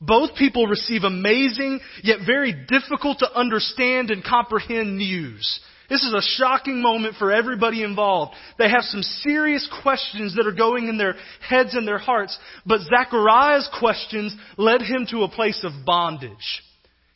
Both 0.00 0.36
people 0.36 0.66
receive 0.66 1.04
amazing, 1.04 1.80
yet 2.02 2.20
very 2.26 2.52
difficult 2.66 3.20
to 3.20 3.32
understand 3.32 4.10
and 4.10 4.24
comprehend 4.24 4.96
news. 4.96 5.60
This 5.92 6.04
is 6.04 6.14
a 6.14 6.22
shocking 6.38 6.80
moment 6.80 7.16
for 7.18 7.30
everybody 7.30 7.82
involved. 7.82 8.32
They 8.58 8.70
have 8.70 8.84
some 8.84 9.02
serious 9.02 9.68
questions 9.82 10.34
that 10.36 10.46
are 10.46 10.56
going 10.56 10.88
in 10.88 10.96
their 10.96 11.16
heads 11.46 11.74
and 11.74 11.86
their 11.86 11.98
hearts, 11.98 12.38
but 12.64 12.80
Zechariah's 12.80 13.68
questions 13.78 14.34
led 14.56 14.80
him 14.80 15.06
to 15.10 15.24
a 15.24 15.28
place 15.28 15.62
of 15.62 15.84
bondage. 15.84 16.62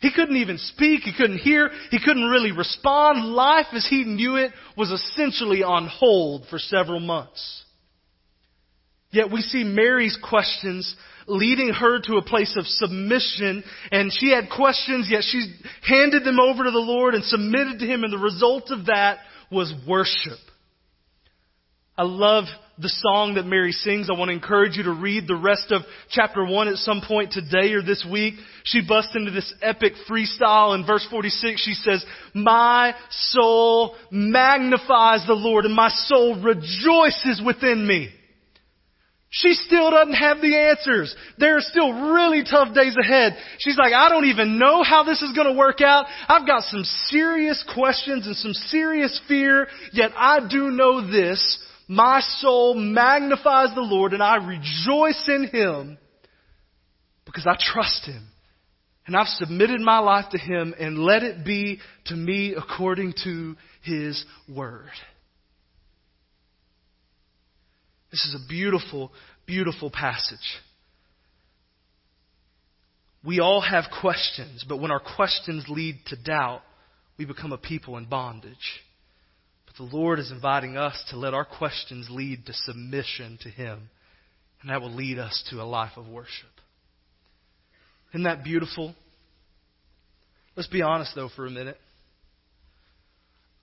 He 0.01 0.13
couldn't 0.13 0.37
even 0.37 0.59
speak, 0.59 1.05
he 1.05 1.15
couldn't 1.17 1.39
hear, 1.39 1.71
he 1.91 1.99
couldn't 2.05 2.29
really 2.29 2.53
respond. 2.53 3.25
Life 3.25 3.69
as 3.73 3.87
he 3.89 4.05
knew 4.05 4.37
it 4.37 4.53
was 4.77 4.91
essentially 4.91 5.63
on 5.63 5.89
hold 5.91 6.45
for 6.51 6.59
several 6.59 7.01
months. 7.01 7.65
Yet 9.11 9.33
we 9.33 9.41
see 9.41 9.65
Mary's 9.65 10.19
questions 10.23 10.95
leading 11.27 11.71
her 11.71 12.01
to 12.01 12.17
a 12.17 12.23
place 12.23 12.55
of 12.57 12.67
submission, 12.67 13.65
and 13.91 14.13
she 14.13 14.31
had 14.31 14.49
questions, 14.49 15.09
yet 15.11 15.23
she 15.23 15.55
handed 15.87 16.25
them 16.25 16.39
over 16.41 16.65
to 16.65 16.71
the 16.71 16.79
Lord 16.79 17.15
and 17.15 17.25
submitted 17.25 17.81
to 17.81 17.87
Him, 17.87 18.05
and 18.05 18.13
the 18.13 18.19
result 18.19 18.71
of 18.71 18.87
that 18.87 19.19
was 19.51 19.73
worship. 19.87 20.39
I 21.99 22.03
love 22.03 22.45
the 22.79 22.91
song 22.91 23.35
that 23.35 23.47
Mary 23.47 23.73
sings. 23.73 24.11
I 24.11 24.19
want 24.19 24.29
to 24.29 24.35
encourage 24.35 24.77
you 24.77 24.83
to 24.83 24.93
read 24.93 25.27
the 25.27 25.37
rest 25.37 25.73
of 25.73 25.81
chapter 26.11 26.45
1 26.45 26.69
at 26.69 26.77
some 26.77 27.01
point 27.07 27.33
today 27.33 27.73
or 27.73 27.83
this 27.83 28.07
week. 28.11 28.35
She 28.65 28.83
busts 28.87 29.13
into 29.15 29.31
this 29.31 29.53
epic 29.63 29.95
freestyle 30.09 30.75
in 30.75 30.85
verse 30.85 31.07
46. 31.11 31.59
She 31.63 31.73
says, 31.73 32.05
My 32.35 32.95
soul 33.11 33.97
magnifies 34.11 35.27
the 35.27 35.33
Lord 35.33 35.65
and 35.65 35.75
my 35.75 35.89
soul 35.89 36.43
rejoices 36.43 37.41
within 37.45 37.87
me. 37.87 38.11
She 39.29 39.55
still 39.55 39.91
doesn't 39.91 40.15
have 40.15 40.41
the 40.41 40.57
answers. 40.57 41.15
There 41.39 41.57
are 41.57 41.61
still 41.61 41.93
really 42.13 42.45
tough 42.45 42.75
days 42.75 42.97
ahead. 42.99 43.37
She's 43.59 43.77
like, 43.77 43.93
I 43.93 44.09
don't 44.09 44.27
even 44.27 44.59
know 44.59 44.83
how 44.83 45.03
this 45.03 45.21
is 45.21 45.33
going 45.33 45.49
to 45.49 45.59
work 45.59 45.81
out. 45.81 46.07
I've 46.29 46.47
got 46.47 46.63
some 46.63 46.85
serious 47.09 47.63
questions 47.75 48.27
and 48.27 48.37
some 48.37 48.53
serious 48.53 49.21
fear, 49.29 49.67
yet 49.93 50.13
I 50.17 50.47
do 50.49 50.71
know 50.71 51.11
this. 51.11 51.59
My 51.89 52.21
soul 52.21 52.75
magnifies 52.75 53.75
the 53.75 53.81
Lord 53.81 54.13
and 54.13 54.23
I 54.23 54.37
rejoice 54.37 55.29
in 55.29 55.49
Him 55.53 55.99
because 57.25 57.47
I 57.47 57.57
trust 57.59 58.07
Him. 58.07 58.29
And 59.07 59.17
I've 59.17 59.29
submitted 59.29 59.81
my 59.81 59.99
life 59.99 60.31
to 60.31 60.39
Him 60.39 60.75
and 60.79 60.99
let 60.99 61.23
it 61.23 61.45
be 61.45 61.79
to 62.07 62.15
me 62.15 62.55
according 62.55 63.15
to 63.25 63.57
His 63.83 64.25
Word. 64.49 64.91
This 68.11 68.25
is 68.25 68.35
a 68.35 68.49
beautiful, 68.49 69.11
beautiful 69.47 69.91
passage. 69.91 70.39
We 73.25 73.41
all 73.41 73.61
have 73.61 73.85
questions, 74.01 74.65
but 74.69 74.81
when 74.81 74.93
our 74.93 75.01
questions 75.01 75.67
lead 75.69 75.99
to 76.07 76.17
doubt, 76.17 76.63
we 77.19 77.25
become 77.25 77.53
a 77.53 77.59
people 77.59 77.97
in 77.97 78.05
bondage. 78.05 78.83
But 79.67 79.77
the 79.77 79.97
Lord 79.97 80.21
is 80.21 80.31
inviting 80.31 80.77
us 80.77 81.03
to 81.11 81.17
let 81.17 81.35
our 81.35 81.45
questions 81.45 82.09
lead 82.09 82.47
to 82.47 82.53
submission 82.53 83.39
to 83.43 83.49
Him, 83.49 83.91
and 84.61 84.71
that 84.71 84.81
will 84.81 84.95
lead 84.95 85.19
us 85.19 85.43
to 85.51 85.61
a 85.61 85.65
life 85.65 85.97
of 85.97 86.07
worship. 86.07 86.49
Isn't 88.13 88.25
that 88.25 88.45
beautiful? 88.45 88.95
Let's 90.55 90.69
be 90.69 90.83
honest, 90.83 91.15
though, 91.15 91.29
for 91.35 91.47
a 91.47 91.51
minute. 91.51 91.79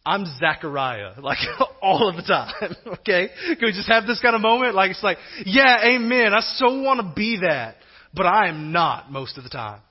I'm 0.06 0.25
Zechariah, 0.39 1.13
like 1.21 1.38
all 1.84 2.10
of 2.10 2.15
the 2.15 2.24
time. 2.24 2.76
Okay? 3.04 3.30
Can 3.48 3.58
we 3.62 3.74
just 3.74 3.89
have 3.89 4.08
this 4.08 4.22
kind 4.22 4.36
of 4.36 4.41
moment? 4.41 4.76
Like 4.76 4.91
it's 4.91 5.04
like, 5.04 5.17
yeah, 5.46 5.84
amen. 5.84 6.34
I 6.34 6.39
so 6.56 6.82
want 6.82 7.02
to 7.02 7.13
be 7.13 7.39
that, 7.41 7.76
but 8.13 8.26
I 8.26 8.48
am 8.48 8.72
not 8.72 9.12
most 9.12 9.38
of 9.38 9.43
the 9.43 9.50
time. 9.50 9.82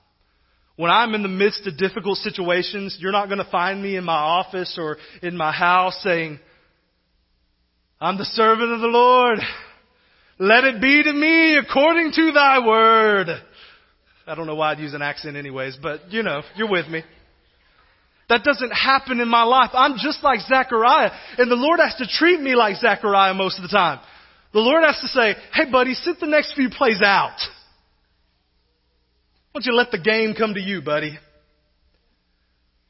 When 0.75 0.89
I'm 0.89 1.13
in 1.13 1.21
the 1.21 1.27
midst 1.27 1.67
of 1.67 1.77
difficult 1.77 2.17
situations, 2.17 2.97
you're 2.99 3.11
not 3.11 3.27
going 3.27 3.37
to 3.37 3.49
find 3.51 3.81
me 3.81 3.95
in 3.95 4.03
my 4.03 4.17
office 4.17 4.75
or 4.79 4.97
in 5.21 5.37
my 5.37 5.51
house 5.51 5.99
saying, 6.01 6.39
I'm 8.01 8.17
the 8.17 8.25
servant 8.25 8.71
of 8.71 8.81
the 8.81 8.87
Lord. 8.87 9.37
Let 10.39 10.63
it 10.63 10.81
be 10.81 11.03
to 11.03 11.13
me 11.13 11.57
according 11.57 12.11
to 12.13 12.31
thy 12.31 12.65
word. 12.65 13.27
I 14.25 14.35
don't 14.35 14.47
know 14.47 14.55
why 14.55 14.71
I'd 14.71 14.79
use 14.79 14.95
an 14.95 15.03
accent 15.03 15.37
anyways, 15.37 15.77
but 15.81 16.11
you 16.11 16.23
know, 16.23 16.41
you're 16.55 16.71
with 16.71 16.87
me. 16.87 17.03
That 18.29 18.43
doesn't 18.43 18.71
happen 18.71 19.19
in 19.19 19.27
my 19.27 19.43
life. 19.43 19.71
I'm 19.73 19.97
just 19.97 20.23
like 20.23 20.39
Zechariah. 20.41 21.11
And 21.37 21.51
the 21.51 21.55
Lord 21.55 21.79
has 21.79 21.95
to 21.95 22.07
treat 22.07 22.39
me 22.39 22.55
like 22.55 22.77
Zechariah 22.77 23.33
most 23.33 23.57
of 23.57 23.63
the 23.63 23.75
time. 23.75 23.99
The 24.53 24.59
Lord 24.59 24.83
has 24.83 24.99
to 25.01 25.07
say, 25.07 25.35
hey 25.53 25.69
buddy, 25.71 25.93
sit 25.93 26.19
the 26.19 26.27
next 26.27 26.53
few 26.55 26.69
plays 26.69 27.01
out. 27.03 27.37
Why 29.51 29.59
don't 29.59 29.65
you 29.65 29.75
let 29.75 29.91
the 29.91 29.99
game 29.99 30.35
come 30.37 30.53
to 30.53 30.61
you, 30.61 30.81
buddy? 30.81 31.17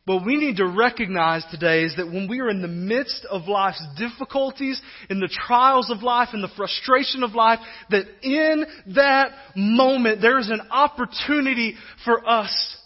What 0.06 0.26
we 0.26 0.36
need 0.36 0.58
to 0.58 0.68
recognize 0.68 1.46
today 1.50 1.84
is 1.84 1.96
that 1.96 2.08
when 2.08 2.28
we 2.28 2.42
are 2.42 2.50
in 2.50 2.62
the 2.62 2.68
midst 2.68 3.26
of 3.30 3.48
life's 3.48 3.86
difficulties, 3.98 4.82
in 5.10 5.22
the 5.22 5.30
trials 5.30 5.90
of 5.90 6.04
life, 6.04 6.30
in 6.34 6.42
the 6.42 6.52
frustration 6.58 7.24
of 7.24 7.34
life, 7.34 7.60
that 7.90 8.06
in 8.22 8.66
that 8.96 9.32
moment 9.56 10.22
there 10.22 10.40
is 10.40 10.50
an 10.50 10.62
opportunity 10.72 11.76
for 12.04 12.28
us 12.28 12.78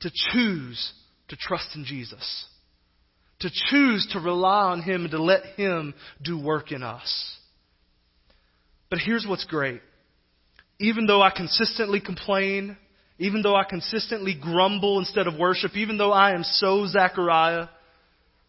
to 0.00 0.10
choose 0.32 0.92
to 1.28 1.36
trust 1.36 1.68
in 1.74 1.84
Jesus, 1.84 2.46
to 3.40 3.50
choose 3.70 4.06
to 4.12 4.20
rely 4.20 4.70
on 4.70 4.82
Him 4.82 5.02
and 5.02 5.10
to 5.10 5.22
let 5.22 5.44
Him 5.56 5.94
do 6.22 6.40
work 6.40 6.72
in 6.72 6.82
us. 6.82 7.36
But 8.90 9.00
here's 9.04 9.26
what's 9.26 9.44
great. 9.44 9.80
Even 10.80 11.06
though 11.06 11.20
I 11.20 11.30
consistently 11.30 12.00
complain, 12.00 12.76
even 13.18 13.42
though 13.42 13.56
I 13.56 13.64
consistently 13.64 14.36
grumble 14.40 14.98
instead 14.98 15.26
of 15.26 15.38
worship, 15.38 15.76
even 15.76 15.98
though 15.98 16.12
I 16.12 16.32
am 16.32 16.44
so 16.44 16.86
Zechariah, 16.86 17.68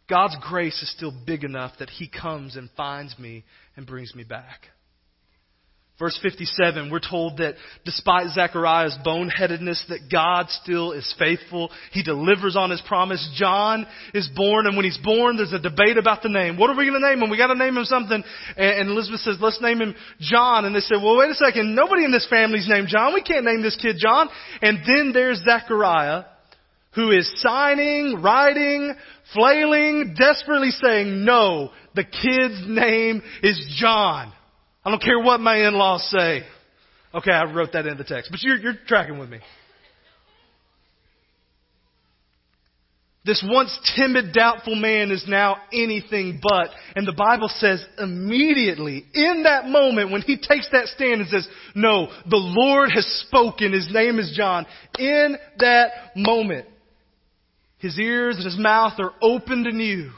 God's 0.08 0.38
grace 0.42 0.82
is 0.82 0.92
still 0.96 1.14
big 1.26 1.44
enough 1.44 1.74
that 1.80 1.90
He 1.90 2.08
comes 2.08 2.56
and 2.56 2.70
finds 2.78 3.18
me 3.20 3.44
and 3.76 3.86
brings 3.86 4.16
me 4.16 4.24
back. 4.24 4.68
Verse 6.00 6.18
57, 6.24 6.90
we're 6.90 7.02
told 7.02 7.40
that 7.40 7.56
despite 7.84 8.30
Zechariah's 8.30 8.98
boneheadedness, 9.06 9.86
that 9.90 10.08
God 10.10 10.50
still 10.50 10.94
is 10.94 11.14
faithful. 11.20 11.70
He 11.92 12.04
delivers 12.04 12.56
on 12.56 12.70
his 12.70 12.82
promise. 12.88 13.30
John 13.36 13.86
is 14.14 14.30
born, 14.34 14.66
and 14.66 14.78
when 14.78 14.86
he's 14.86 14.98
born, 15.04 15.36
there's 15.36 15.52
a 15.52 15.60
debate 15.60 15.98
about 15.98 16.24
the 16.24 16.30
name. 16.30 16.58
What 16.58 16.70
are 16.70 16.78
we 16.78 16.88
going 16.90 17.02
to 17.02 17.06
name 17.06 17.22
him? 17.22 17.30
We 17.30 17.38
got 17.38 17.48
to 17.48 17.56
name 17.56 17.76
him 17.76 17.84
something. 17.84 18.24
And 18.56 18.90
Elizabeth 18.90 19.20
says, 19.20 19.40
let's 19.42 19.62
name 19.62 19.82
him 19.82 19.94
John. 20.22 20.64
And 20.64 20.74
they 20.74 20.80
said, 20.80 21.04
well, 21.04 21.18
wait 21.18 21.32
a 21.32 21.36
second. 21.36 21.76
Nobody 21.76 22.06
in 22.06 22.14
this 22.14 22.28
family's 22.30 22.70
named 22.70 22.88
John. 22.88 23.14
We 23.14 23.22
can't 23.22 23.44
name 23.44 23.62
this 23.62 23.76
kid 23.76 23.98
John. 24.00 24.30
And 24.62 24.80
then 24.88 25.12
there's 25.14 25.44
Zechariah, 25.44 26.24
who 26.96 27.12
is 27.12 27.30
signing, 27.42 28.22
writing, 28.24 28.96
flailing, 29.34 30.16
desperately 30.18 30.72
saying, 30.72 31.26
no, 31.26 31.72
the 31.94 32.06
kid's 32.06 32.64
name 32.66 33.22
is 33.44 33.76
John. 33.78 34.32
I 34.90 34.92
don't 34.94 35.04
care 35.04 35.20
what 35.20 35.40
my 35.40 35.68
in-laws 35.68 36.10
say. 36.10 36.44
Okay, 37.14 37.32
I 37.32 37.44
wrote 37.44 37.74
that 37.74 37.86
in 37.86 38.00
the 38.00 38.04
text, 38.04 38.32
but 38.32 38.42
you're, 38.42 38.58
you're 38.58 38.74
tracking 38.88 39.20
with 39.20 39.30
me. 39.30 39.38
This 43.24 43.46
once 43.48 43.78
timid, 43.96 44.34
doubtful 44.34 44.74
man 44.74 45.12
is 45.12 45.26
now 45.28 45.58
anything 45.72 46.42
but. 46.42 46.70
And 46.96 47.08
the 47.08 47.14
Bible 47.14 47.50
says 47.50 47.86
immediately, 48.00 49.06
in 49.14 49.44
that 49.44 49.68
moment, 49.68 50.12
when 50.12 50.24
he 50.24 50.38
takes 50.38 50.68
that 50.72 50.88
stand 50.88 51.22
and 51.22 51.30
says, 51.30 51.48
No, 51.76 52.08
the 52.28 52.38
Lord 52.38 52.90
has 52.92 53.06
spoken, 53.28 53.74
his 53.74 53.94
name 53.94 54.18
is 54.18 54.34
John, 54.36 54.66
in 54.98 55.38
that 55.60 56.16
moment, 56.16 56.66
his 57.78 58.00
ears 58.00 58.38
and 58.38 58.46
his 58.46 58.58
mouth 58.58 58.94
are 58.98 59.14
opened 59.22 59.68
anew. 59.68 60.10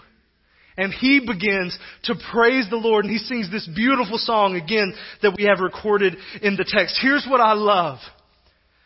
And 0.77 0.93
he 0.93 1.19
begins 1.19 1.77
to 2.03 2.15
praise 2.31 2.67
the 2.69 2.77
Lord 2.77 3.05
and 3.05 3.12
he 3.12 3.19
sings 3.19 3.51
this 3.51 3.67
beautiful 3.67 4.17
song 4.17 4.55
again 4.55 4.93
that 5.21 5.36
we 5.38 5.43
have 5.43 5.60
recorded 5.60 6.15
in 6.41 6.55
the 6.55 6.65
text. 6.67 6.99
Here's 7.01 7.27
what 7.29 7.41
I 7.41 7.53
love. 7.53 7.99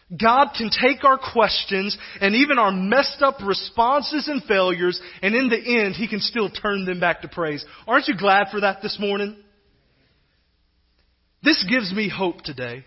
God 0.09 0.49
can 0.55 0.69
take 0.69 1.03
our 1.03 1.17
questions 1.17 1.97
and 2.21 2.35
even 2.35 2.59
our 2.59 2.71
messed 2.71 3.21
up 3.21 3.37
responses 3.43 4.27
and 4.27 4.43
failures 4.43 4.99
and 5.21 5.33
in 5.33 5.49
the 5.49 5.57
end 5.57 5.95
he 5.95 6.07
can 6.07 6.19
still 6.19 6.49
turn 6.49 6.85
them 6.85 6.99
back 6.99 7.21
to 7.21 7.27
praise. 7.27 7.65
Aren't 7.87 8.07
you 8.07 8.17
glad 8.17 8.47
for 8.51 8.61
that 8.61 8.81
this 8.81 8.97
morning? 8.99 9.35
This 11.43 11.65
gives 11.69 11.93
me 11.93 12.09
hope 12.09 12.41
today. 12.41 12.85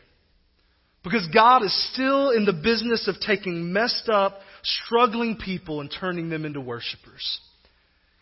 Because 1.05 1.29
God 1.33 1.63
is 1.63 1.93
still 1.93 2.31
in 2.31 2.45
the 2.45 2.53
business 2.53 3.09
of 3.09 3.21
taking 3.21 3.73
messed 3.73 4.09
up, 4.09 4.41
struggling 4.63 5.37
people 5.37 5.81
and 5.81 5.93
turning 6.01 6.29
them 6.29 6.45
into 6.45 6.61
worshipers. 6.61 7.41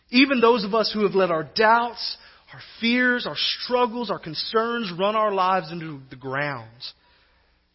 Even 0.09 0.39
those 0.39 0.63
of 0.63 0.73
us 0.73 0.91
who 0.93 1.03
have 1.03 1.15
let 1.15 1.31
our 1.31 1.43
doubts, 1.43 2.17
our 2.53 2.61
fears, 2.79 3.25
our 3.27 3.35
struggles, 3.35 4.09
our 4.09 4.19
concerns 4.19 4.91
run 4.97 5.15
our 5.15 5.33
lives 5.33 5.71
into 5.71 5.99
the 6.09 6.15
ground. 6.15 6.71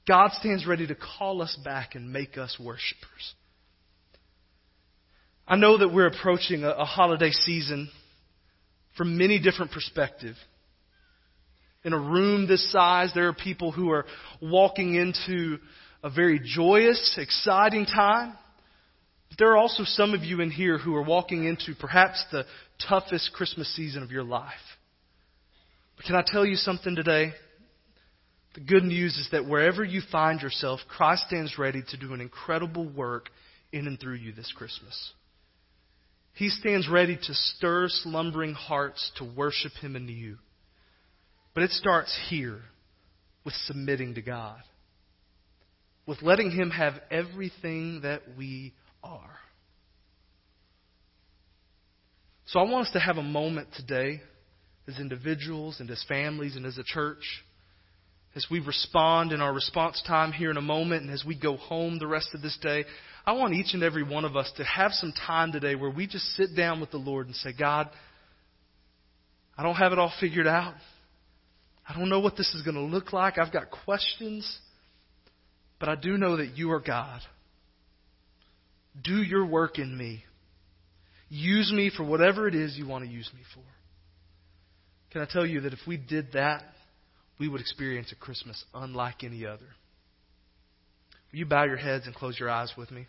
God 0.07 0.30
stands 0.33 0.66
ready 0.66 0.87
to 0.87 0.97
call 0.97 1.43
us 1.43 1.57
back 1.64 1.95
and 1.95 2.12
make 2.12 2.39
us 2.39 2.57
worshipers. 2.59 3.35
I 5.47 5.57
know 5.57 5.78
that 5.78 5.93
we're 5.93 6.07
approaching 6.07 6.64
a, 6.64 6.70
a 6.70 6.85
holiday 6.85 7.30
season 7.30 7.91
from 8.97 9.18
many 9.18 9.39
different 9.39 9.70
perspectives. 9.70 10.39
In 11.85 11.93
a 11.93 11.99
room 11.99 12.47
this 12.47 12.70
size, 12.72 13.11
there 13.14 13.28
are 13.28 13.35
people 13.35 13.72
who 13.72 13.91
are 13.91 14.07
walking 14.41 14.95
into 14.95 15.59
a 16.03 16.11
very 16.11 16.41
joyous, 16.43 17.16
exciting 17.18 17.87
time. 17.87 18.37
But 19.33 19.39
there 19.39 19.53
are 19.53 19.57
also 19.57 19.85
some 19.85 20.12
of 20.12 20.24
you 20.24 20.43
in 20.43 20.51
here 20.51 20.76
who 20.76 20.95
are 20.95 21.03
walking 21.03 21.45
into 21.45 21.74
perhaps 21.74 22.22
the 22.30 22.45
toughest 22.87 23.33
Christmas 23.33 23.74
season 23.74 24.03
of 24.03 24.11
your 24.11 24.24
life. 24.24 24.53
But 25.97 26.05
can 26.05 26.16
I 26.16 26.22
tell 26.26 26.45
you 26.45 26.57
something 26.57 26.95
today? 26.95 27.33
The 28.53 28.61
good 28.61 28.83
news 28.83 29.16
is 29.16 29.30
that 29.33 29.49
wherever 29.49 29.83
you 29.83 30.03
find 30.12 30.43
yourself, 30.43 30.80
Christ 30.87 31.28
stands 31.28 31.59
ready 31.59 31.83
to 31.89 31.97
do 31.97 32.12
an 32.12 32.20
incredible 32.20 32.87
work 32.87 33.30
in 33.72 33.87
and 33.87 33.99
through 33.99 34.16
you 34.16 34.33
this 34.33 34.53
Christmas. 34.55 35.12
He 36.35 36.51
stands 36.51 36.87
ready 36.87 37.16
to 37.16 37.35
stir 37.35 37.89
slumbering 37.89 38.53
hearts 38.53 39.12
to 39.16 39.24
worship 39.24 39.72
Him 39.80 39.97
anew. 39.97 40.37
But 41.55 41.62
it 41.62 41.70
starts 41.70 42.14
here 42.28 42.61
with 43.47 43.55
submitting 43.64 44.16
to 44.16 44.20
God, 44.20 44.61
with 46.05 46.20
letting 46.20 46.51
Him 46.51 46.68
have 46.68 47.01
everything 47.11 48.03
that 48.03 48.20
we 48.37 48.74
are. 49.03 49.37
So 52.47 52.61
I 52.61 52.65
want 52.65 52.87
us 52.87 52.93
to 52.93 53.01
have 53.01 53.17
a 53.17 53.23
moment 53.23 53.69
today 53.77 54.21
as 54.87 54.99
individuals 54.99 55.81
and 55.81 55.91
as 55.91 56.05
families 56.09 56.57
and 56.57 56.67
as 56.67 56.77
a 56.79 56.85
church 56.85 57.23
as 58.35 58.47
we 58.51 58.61
respond 58.61 59.33
in 59.33 59.41
our 59.41 59.53
response 59.53 60.03
time 60.07 60.33
here 60.33 60.51
in 60.51 60.57
a 60.57 60.63
moment 60.63 61.03
and 61.03 61.11
as 61.11 61.25
we 61.25 61.39
go 61.39 61.57
home 61.57 61.99
the 61.99 62.07
rest 62.07 62.31
of 62.33 62.41
this 62.41 62.57
day, 62.63 62.85
I 63.27 63.33
want 63.33 63.55
each 63.55 63.75
and 63.75 63.83
every 63.83 64.03
one 64.03 64.25
of 64.25 64.37
us 64.37 64.51
to 64.57 64.65
have 64.65 64.93
some 64.93 65.13
time 65.27 65.53
today 65.53 65.75
where 65.75 65.91
we 65.91 66.07
just 66.07 66.25
sit 66.37 66.57
down 66.57 66.81
with 66.81 66.91
the 66.91 66.97
Lord 66.97 67.27
and 67.27 67.37
say, 67.37 67.51
God, 67.57 67.91
I 69.57 69.63
don't 69.63 69.75
have 69.75 69.93
it 69.93 69.99
all 69.99 70.13
figured 70.19 70.47
out. 70.47 70.75
I 71.87 71.95
don't 71.99 72.09
know 72.09 72.21
what 72.21 72.37
this 72.37 72.55
is 72.55 72.63
going 72.63 72.77
to 72.77 72.81
look 72.81 73.13
like. 73.13 73.37
I've 73.37 73.53
got 73.53 73.71
questions. 73.85 74.59
But 75.79 75.91
I 75.91 75.97
do 75.97 76.17
know 76.17 76.39
that 76.39 76.57
you 76.57 76.71
are 76.73 76.81
God. 76.81 77.21
Do 79.01 79.22
your 79.22 79.47
work 79.47 79.78
in 79.78 79.97
me. 79.97 80.24
Use 81.28 81.72
me 81.72 81.90
for 81.97 82.05
whatever 82.05 82.47
it 82.47 82.55
is 82.55 82.76
you 82.76 82.86
want 82.86 83.05
to 83.05 83.11
use 83.11 83.30
me 83.34 83.40
for. 83.55 83.62
Can 85.11 85.22
I 85.22 85.26
tell 85.30 85.47
you 85.47 85.62
that 85.62 85.72
if 85.72 85.80
we 85.86 85.97
did 85.97 86.32
that, 86.32 86.62
we 87.38 87.49
would 87.49 87.61
experience 87.61 88.12
a 88.12 88.16
Christmas 88.16 88.62
unlike 88.74 89.24
any 89.24 89.47
other. 89.47 89.66
Will 91.32 91.38
you 91.38 91.47
bow 91.47 91.64
your 91.64 91.76
heads 91.76 92.07
and 92.07 92.14
close 92.14 92.38
your 92.38 92.51
eyes 92.51 92.72
with 92.76 92.90
me? 92.90 93.07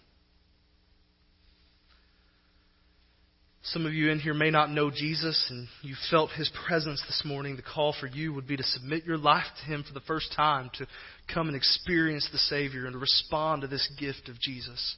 Some 3.65 3.85
of 3.85 3.93
you 3.93 4.09
in 4.11 4.19
here 4.19 4.33
may 4.33 4.49
not 4.49 4.69
know 4.71 4.91
Jesus 4.91 5.47
and 5.49 5.67
you 5.81 5.95
felt 6.11 6.31
his 6.31 6.51
presence 6.67 7.01
this 7.07 7.23
morning. 7.25 7.55
The 7.55 7.61
call 7.61 7.95
for 7.97 8.07
you 8.07 8.33
would 8.33 8.45
be 8.45 8.57
to 8.57 8.63
submit 8.63 9.05
your 9.05 9.17
life 9.17 9.45
to 9.59 9.65
him 9.65 9.83
for 9.87 9.93
the 9.93 10.05
first 10.05 10.33
time, 10.35 10.69
to 10.75 10.87
come 11.33 11.47
and 11.47 11.55
experience 11.55 12.27
the 12.31 12.37
Savior 12.37 12.85
and 12.85 12.93
to 12.93 12.99
respond 12.99 13.61
to 13.61 13.67
this 13.67 13.89
gift 13.97 14.27
of 14.27 14.39
Jesus. 14.39 14.95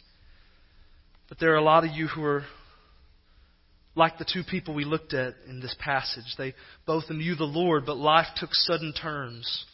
But 1.30 1.40
there 1.40 1.54
are 1.54 1.58
a 1.58 1.64
lot 1.64 1.84
of 1.84 1.92
you 1.92 2.08
who 2.08 2.24
are 2.24 2.44
like 3.96 4.18
the 4.18 4.26
two 4.32 4.44
people 4.50 4.74
we 4.74 4.86
looked 4.86 5.14
at 5.14 5.36
in 5.48 5.60
this 5.62 5.76
passage. 5.80 6.36
They 6.38 6.54
both 6.86 7.10
knew 7.10 7.36
the 7.36 7.46
Lord, 7.46 7.86
but 7.86 7.98
life 7.98 8.28
took 8.36 8.54
sudden 8.54 8.94
turns. 8.94 9.66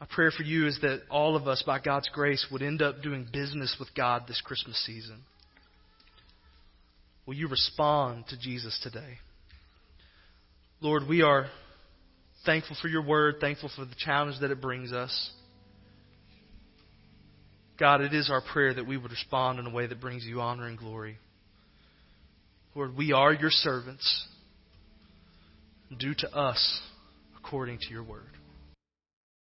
My 0.00 0.06
prayer 0.10 0.30
for 0.30 0.42
you 0.42 0.66
is 0.66 0.78
that 0.82 1.02
all 1.10 1.36
of 1.36 1.48
us, 1.48 1.62
by 1.66 1.80
God's 1.80 2.08
grace, 2.10 2.46
would 2.52 2.62
end 2.62 2.82
up 2.82 3.02
doing 3.02 3.26
business 3.32 3.76
with 3.78 3.88
God 3.94 4.24
this 4.28 4.40
Christmas 4.44 4.76
season. 4.84 5.22
Will 7.26 7.34
you 7.34 7.48
respond 7.48 8.24
to 8.28 8.38
Jesus 8.38 8.78
today? 8.82 9.18
Lord, 10.80 11.04
we 11.08 11.22
are 11.22 11.46
thankful 12.44 12.76
for 12.80 12.88
your 12.88 13.04
word, 13.04 13.36
thankful 13.40 13.70
for 13.74 13.84
the 13.84 13.96
challenge 13.98 14.40
that 14.40 14.50
it 14.50 14.60
brings 14.60 14.92
us. 14.92 15.30
God, 17.78 18.00
it 18.00 18.14
is 18.14 18.30
our 18.30 18.40
prayer 18.40 18.72
that 18.74 18.86
we 18.86 18.96
would 18.96 19.10
respond 19.10 19.58
in 19.58 19.66
a 19.66 19.70
way 19.70 19.86
that 19.86 20.00
brings 20.00 20.24
you 20.24 20.40
honor 20.40 20.66
and 20.66 20.78
glory. 20.78 21.18
Lord, 22.74 22.96
we 22.96 23.12
are 23.12 23.32
your 23.32 23.50
servants. 23.50 24.26
Do 25.98 26.14
to 26.14 26.34
us 26.34 26.80
according 27.38 27.78
to 27.80 27.90
your 27.90 28.02
word. 28.02 28.24